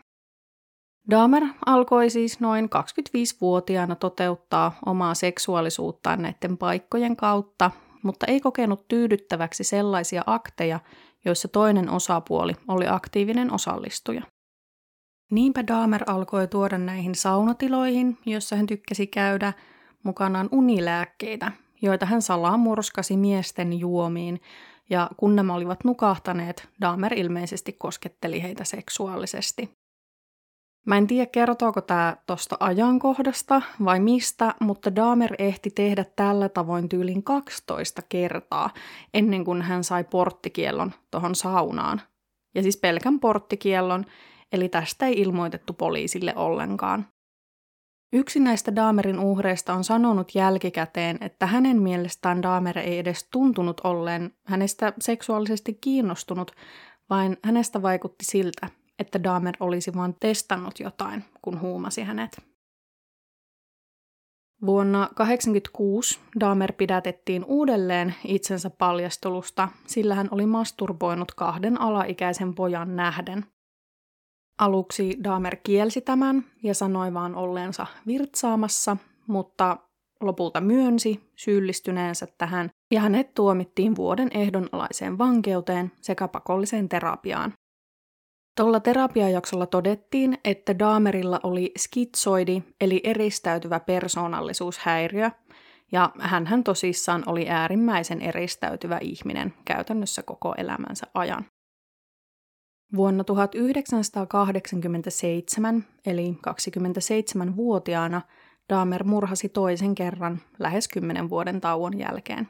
Dahmer 1.11 1.42
alkoi 1.66 2.11
siis 2.11 2.40
noin 2.40 2.64
25-vuotiaana 2.64 3.94
toteuttaa 3.94 4.72
omaa 4.86 5.14
seksuaalisuuttaan 5.14 6.22
näiden 6.22 6.59
paikkojen 6.59 7.16
kautta, 7.16 7.70
mutta 8.03 8.26
ei 8.26 8.40
kokenut 8.40 8.88
tyydyttäväksi 8.88 9.64
sellaisia 9.64 10.22
akteja, 10.26 10.80
joissa 11.24 11.48
toinen 11.48 11.90
osapuoli 11.90 12.53
oli 12.68 12.88
aktiivinen 12.88 13.53
osallistuja. 13.53 14.22
Niinpä 15.30 15.66
Dahmer 15.66 16.03
alkoi 16.07 16.48
tuoda 16.48 16.78
näihin 16.78 17.14
saunatiloihin, 17.14 18.18
joissa 18.26 18.57
hän 18.57 18.66
tykkäsi 18.66 19.07
käydä, 19.07 19.53
mukanaan 20.03 20.48
unilääkkeitä, 20.53 21.53
joita 21.82 22.07
hän 22.07 22.22
salaa 22.22 22.57
murskasi 22.57 23.16
miesten 23.16 23.78
juomiin, 23.78 24.40
ja 24.90 25.11
kun 25.16 25.36
nämä 25.36 25.55
olivat 25.55 25.84
nukahtaneet, 25.84 26.68
Dahmer 26.80 27.14
ilmeisesti 27.14 27.72
kosketteli 27.72 28.42
heitä 28.42 28.64
seksuaalisesti. 28.64 29.81
Mä 30.86 30.96
en 30.96 31.06
tiedä, 31.06 31.26
kertooko 31.26 31.80
tämä 31.80 32.16
tuosta 32.26 32.56
ajankohdasta 32.60 33.62
vai 33.84 34.00
mistä, 34.00 34.54
mutta 34.60 34.96
Dahmer 34.96 35.34
ehti 35.38 35.70
tehdä 35.70 36.04
tällä 36.16 36.48
tavoin 36.48 36.88
tyylin 36.88 37.22
12 37.22 38.02
kertaa 38.08 38.70
ennen 39.14 39.44
kuin 39.44 39.62
hän 39.62 39.84
sai 39.84 40.04
porttikiellon 40.04 40.92
tuohon 41.10 41.34
saunaan. 41.34 42.00
Ja 42.54 42.62
siis 42.62 42.76
pelkän 42.76 43.20
porttikiellon, 43.20 44.04
eli 44.52 44.68
tästä 44.68 45.06
ei 45.06 45.20
ilmoitettu 45.20 45.72
poliisille 45.72 46.32
ollenkaan. 46.36 47.06
Yksi 48.12 48.40
näistä 48.40 48.76
Dahmerin 48.76 49.18
uhreista 49.18 49.74
on 49.74 49.84
sanonut 49.84 50.34
jälkikäteen, 50.34 51.18
että 51.20 51.46
hänen 51.46 51.82
mielestään 51.82 52.42
Dahmer 52.42 52.78
ei 52.78 52.98
edes 52.98 53.28
tuntunut 53.30 53.80
olleen 53.84 54.34
hänestä 54.46 54.92
seksuaalisesti 55.00 55.78
kiinnostunut, 55.80 56.50
vaan 57.10 57.36
hänestä 57.44 57.82
vaikutti 57.82 58.24
siltä, 58.24 58.68
että 59.03 59.22
Dahmer 59.22 59.55
olisi 59.61 59.94
vain 59.94 60.16
testannut 60.20 60.80
jotain, 60.80 61.24
kun 61.42 61.61
huumasi 61.61 62.03
hänet. 62.03 62.36
Vuonna 64.66 64.98
1986 64.98 66.20
Dahmer 66.40 66.72
pidätettiin 66.72 67.44
uudelleen 67.44 68.14
itsensä 68.24 68.70
paljastelusta, 68.70 69.68
sillä 69.86 70.14
hän 70.14 70.28
oli 70.30 70.46
masturboinut 70.46 71.32
kahden 71.32 71.80
alaikäisen 71.80 72.55
pojan 72.55 72.96
nähden. 72.96 73.44
Aluksi 74.59 75.18
Dahmer 75.24 75.57
kielsi 75.57 76.00
tämän 76.00 76.44
ja 76.62 76.74
sanoi 76.74 77.14
vaan 77.14 77.34
olleensa 77.34 77.86
virtsaamassa, 78.07 78.96
mutta 79.26 79.76
lopulta 80.20 80.61
myönsi 80.61 81.30
syyllistyneensä 81.36 82.26
tähän 82.38 82.70
ja 82.90 83.00
hänet 83.00 83.34
tuomittiin 83.34 83.96
vuoden 83.96 84.28
ehdonalaiseen 84.34 85.18
vankeuteen 85.18 85.92
sekä 86.00 86.28
pakolliseen 86.28 86.88
terapiaan. 86.88 87.53
Tuolla 88.57 88.80
terapiajaksolla 88.80 89.66
todettiin, 89.66 90.38
että 90.44 90.78
Dahmerilla 90.78 91.40
oli 91.42 91.72
skitsoidi 91.78 92.62
eli 92.80 93.00
eristäytyvä 93.05 93.80
persoonallisuushäiriö, 93.80 95.30
ja 95.92 96.11
hän 96.18 96.64
tosissaan 96.64 97.22
oli 97.26 97.48
äärimmäisen 97.48 98.22
eristäytyvä 98.22 98.98
ihminen 98.98 99.55
käytännössä 99.64 100.22
koko 100.22 100.55
elämänsä 100.59 101.07
ajan. 101.14 101.46
Vuonna 102.96 103.24
1987, 103.24 105.84
eli 106.07 106.38
27-vuotiaana, 106.48 108.22
Dahmer 108.72 109.05
murhasi 109.05 109.48
toisen 109.48 109.94
kerran 109.94 110.40
lähes 110.59 110.88
kymmenen 110.88 111.30
vuoden 111.30 111.61
tauon 111.61 111.98
jälkeen. 111.98 112.48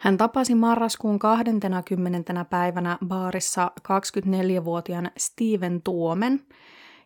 Hän 0.00 0.16
tapasi 0.16 0.54
marraskuun 0.54 1.18
20. 1.18 2.44
päivänä 2.50 2.98
baarissa 3.06 3.70
24-vuotiaan 3.88 5.10
Steven 5.16 5.82
Tuomen, 5.82 6.40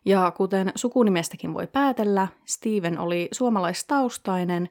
ja 0.05 0.31
kuten 0.31 0.71
sukunimestäkin 0.75 1.53
voi 1.53 1.67
päätellä, 1.67 2.27
Steven 2.45 2.99
oli 2.99 3.27
suomalaistaustainen 3.31 4.69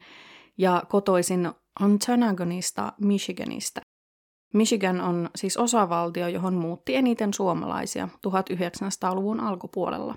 ja 0.59 0.83
kotoisin 0.89 1.51
Ontonagonista, 1.81 2.93
Michiganista. 3.01 3.81
Michigan 4.55 5.01
on 5.01 5.31
siis 5.37 5.57
osavaltio, 5.57 6.29
johon 6.29 6.55
muutti 6.55 6.97
eniten 6.97 7.35
suomalaisia 7.35 8.09
1900-luvun 8.27 9.41
alkupuolella. 9.41 10.15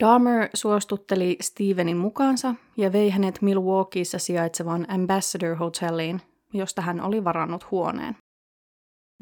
Dahmer 0.00 0.48
suostutteli 0.54 1.36
Stevenin 1.40 1.96
mukaansa 1.96 2.54
ja 2.76 2.92
vei 2.92 3.10
hänet 3.10 3.42
Milwaukeeissa 3.42 4.18
sijaitsevaan 4.18 4.86
Ambassador 4.88 5.56
Hotelliin, 5.56 6.20
josta 6.52 6.82
hän 6.82 7.00
oli 7.00 7.24
varannut 7.24 7.70
huoneen. 7.70 8.16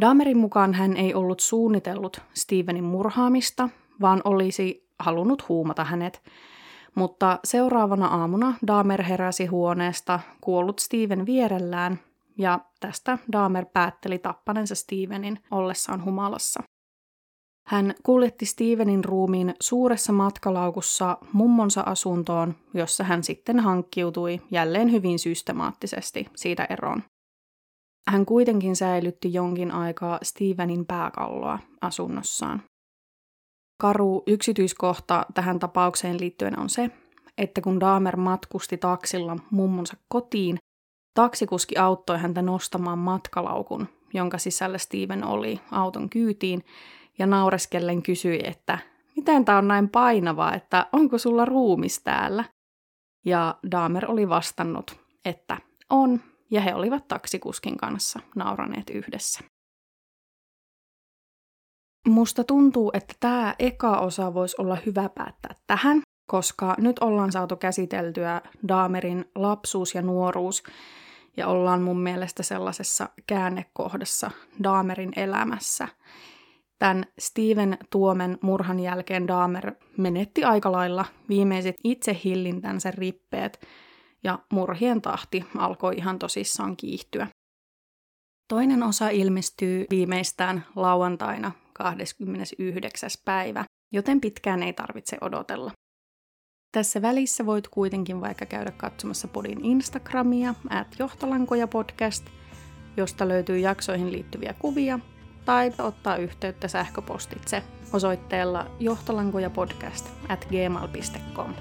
Dahmerin 0.00 0.38
mukaan 0.38 0.74
hän 0.74 0.96
ei 0.96 1.14
ollut 1.14 1.40
suunnitellut 1.40 2.20
Stevenin 2.34 2.84
murhaamista, 2.84 3.68
vaan 4.00 4.20
olisi 4.24 4.88
halunnut 4.98 5.48
huumata 5.48 5.84
hänet, 5.84 6.22
mutta 6.94 7.38
seuraavana 7.44 8.06
aamuna 8.06 8.54
Dahmer 8.66 9.02
heräsi 9.02 9.46
huoneesta 9.46 10.20
kuollut 10.40 10.78
Steven 10.78 11.26
vierellään 11.26 11.98
ja 12.38 12.60
tästä 12.80 13.18
Dahmer 13.32 13.66
päätteli 13.72 14.18
tappanensa 14.18 14.74
Stevenin 14.74 15.38
ollessaan 15.50 16.04
humalassa. 16.04 16.62
Hän 17.66 17.94
kuljetti 18.02 18.46
Stevenin 18.46 19.04
ruumiin 19.04 19.54
suuressa 19.60 20.12
matkalaukussa 20.12 21.18
mummonsa 21.32 21.80
asuntoon, 21.80 22.54
jossa 22.74 23.04
hän 23.04 23.24
sitten 23.24 23.60
hankkiutui 23.60 24.40
jälleen 24.50 24.92
hyvin 24.92 25.18
systemaattisesti 25.18 26.26
siitä 26.36 26.66
eroon. 26.70 27.02
Hän 28.10 28.26
kuitenkin 28.26 28.76
säilytti 28.76 29.32
jonkin 29.32 29.70
aikaa 29.70 30.18
Stevenin 30.22 30.86
pääkalloa 30.86 31.58
asunnossaan. 31.80 32.62
Karu 33.80 34.22
yksityiskohta 34.26 35.26
tähän 35.34 35.58
tapaukseen 35.58 36.20
liittyen 36.20 36.58
on 36.58 36.68
se, 36.68 36.90
että 37.38 37.60
kun 37.60 37.80
Dahmer 37.80 38.16
matkusti 38.16 38.76
taksilla 38.76 39.36
mummonsa 39.50 39.96
kotiin, 40.08 40.58
Taksikuski 41.14 41.76
auttoi 41.76 42.18
häntä 42.18 42.42
nostamaan 42.42 42.98
matkalaukun, 42.98 43.88
jonka 44.14 44.38
sisällä 44.38 44.78
Steven 44.78 45.24
oli 45.24 45.60
auton 45.70 46.10
kyytiin, 46.10 46.64
ja 47.18 47.26
naureskellen 47.26 48.02
kysyi, 48.02 48.40
että 48.44 48.78
miten 49.16 49.44
tämä 49.44 49.58
on 49.58 49.68
näin 49.68 49.88
painavaa, 49.88 50.54
että 50.54 50.86
onko 50.92 51.18
sulla 51.18 51.44
ruumis 51.44 52.02
täällä? 52.02 52.44
Ja 53.24 53.54
Dahmer 53.70 54.10
oli 54.10 54.28
vastannut, 54.28 55.00
että 55.24 55.56
on, 55.90 56.20
ja 56.50 56.60
he 56.60 56.74
olivat 56.74 57.08
taksikuskin 57.08 57.76
kanssa 57.76 58.20
nauraneet 58.36 58.90
yhdessä. 58.90 59.40
Musta 62.08 62.44
tuntuu, 62.44 62.90
että 62.94 63.14
tämä 63.20 63.54
eka 63.58 63.98
osa 63.98 64.34
voisi 64.34 64.56
olla 64.58 64.78
hyvä 64.86 65.08
päättää 65.08 65.54
tähän, 65.66 66.02
koska 66.30 66.74
nyt 66.78 66.98
ollaan 66.98 67.32
saatu 67.32 67.56
käsiteltyä 67.56 68.42
Daamerin 68.68 69.24
lapsuus 69.34 69.94
ja 69.94 70.02
nuoruus, 70.02 70.62
ja 71.36 71.46
ollaan 71.46 71.82
mun 71.82 72.00
mielestä 72.00 72.42
sellaisessa 72.42 73.08
käännekohdassa 73.26 74.30
Daamerin 74.62 75.12
elämässä. 75.16 75.88
Tämän 76.78 77.04
Steven 77.18 77.78
Tuomen 77.90 78.38
murhan 78.42 78.80
jälkeen 78.80 79.28
Dahmer 79.28 79.72
menetti 79.96 80.44
aika 80.44 80.72
lailla 80.72 81.04
viimeiset 81.28 81.76
itsehillintänsä 81.84 82.90
rippeet 82.90 83.66
ja 84.24 84.38
murhien 84.52 85.02
tahti 85.02 85.44
alkoi 85.58 85.96
ihan 85.96 86.18
tosissaan 86.18 86.76
kiihtyä. 86.76 87.26
Toinen 88.48 88.82
osa 88.82 89.08
ilmestyy 89.08 89.86
viimeistään 89.90 90.66
lauantaina 90.76 91.52
29. 91.72 93.10
päivä, 93.24 93.64
joten 93.92 94.20
pitkään 94.20 94.62
ei 94.62 94.72
tarvitse 94.72 95.18
odotella. 95.20 95.72
Tässä 96.72 97.02
välissä 97.02 97.46
voit 97.46 97.68
kuitenkin 97.68 98.20
vaikka 98.20 98.46
käydä 98.46 98.70
katsomassa 98.70 99.28
podin 99.28 99.64
Instagramia, 99.64 100.54
at 100.68 100.96
johtolankoja 100.98 101.66
podcast, 101.66 102.26
josta 102.96 103.28
löytyy 103.28 103.58
jaksoihin 103.58 104.12
liittyviä 104.12 104.54
kuvia, 104.58 104.98
tai 105.44 105.72
ottaa 105.78 106.16
yhteyttä 106.16 106.68
sähköpostitse 106.68 107.62
osoitteella 107.92 108.70
johtolankojapodcast 108.80 110.08
at 110.28 110.44
gmail.com. 110.44 111.54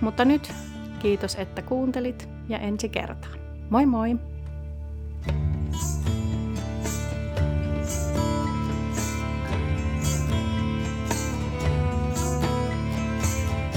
Mutta 0.00 0.24
nyt 0.24 0.52
kiitos, 0.98 1.34
että 1.34 1.62
kuuntelit 1.62 2.28
ja 2.48 2.58
ensi 2.58 2.88
kertaan. 2.88 3.38
Moi 3.70 3.86
moi! 3.86 4.16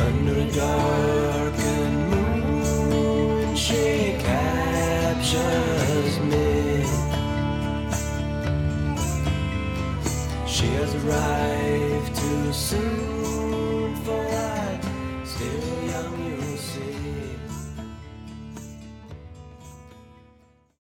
Under 0.08 0.38
a 0.40 0.46
darkened 0.56 2.10
moon, 2.10 3.56
she 3.56 4.16
captures 4.24 6.20
me. 6.20 6.86
She 10.46 10.66
has 10.68 10.96
arrived 10.96 12.16
too 12.16 12.54
soon. 12.54 13.17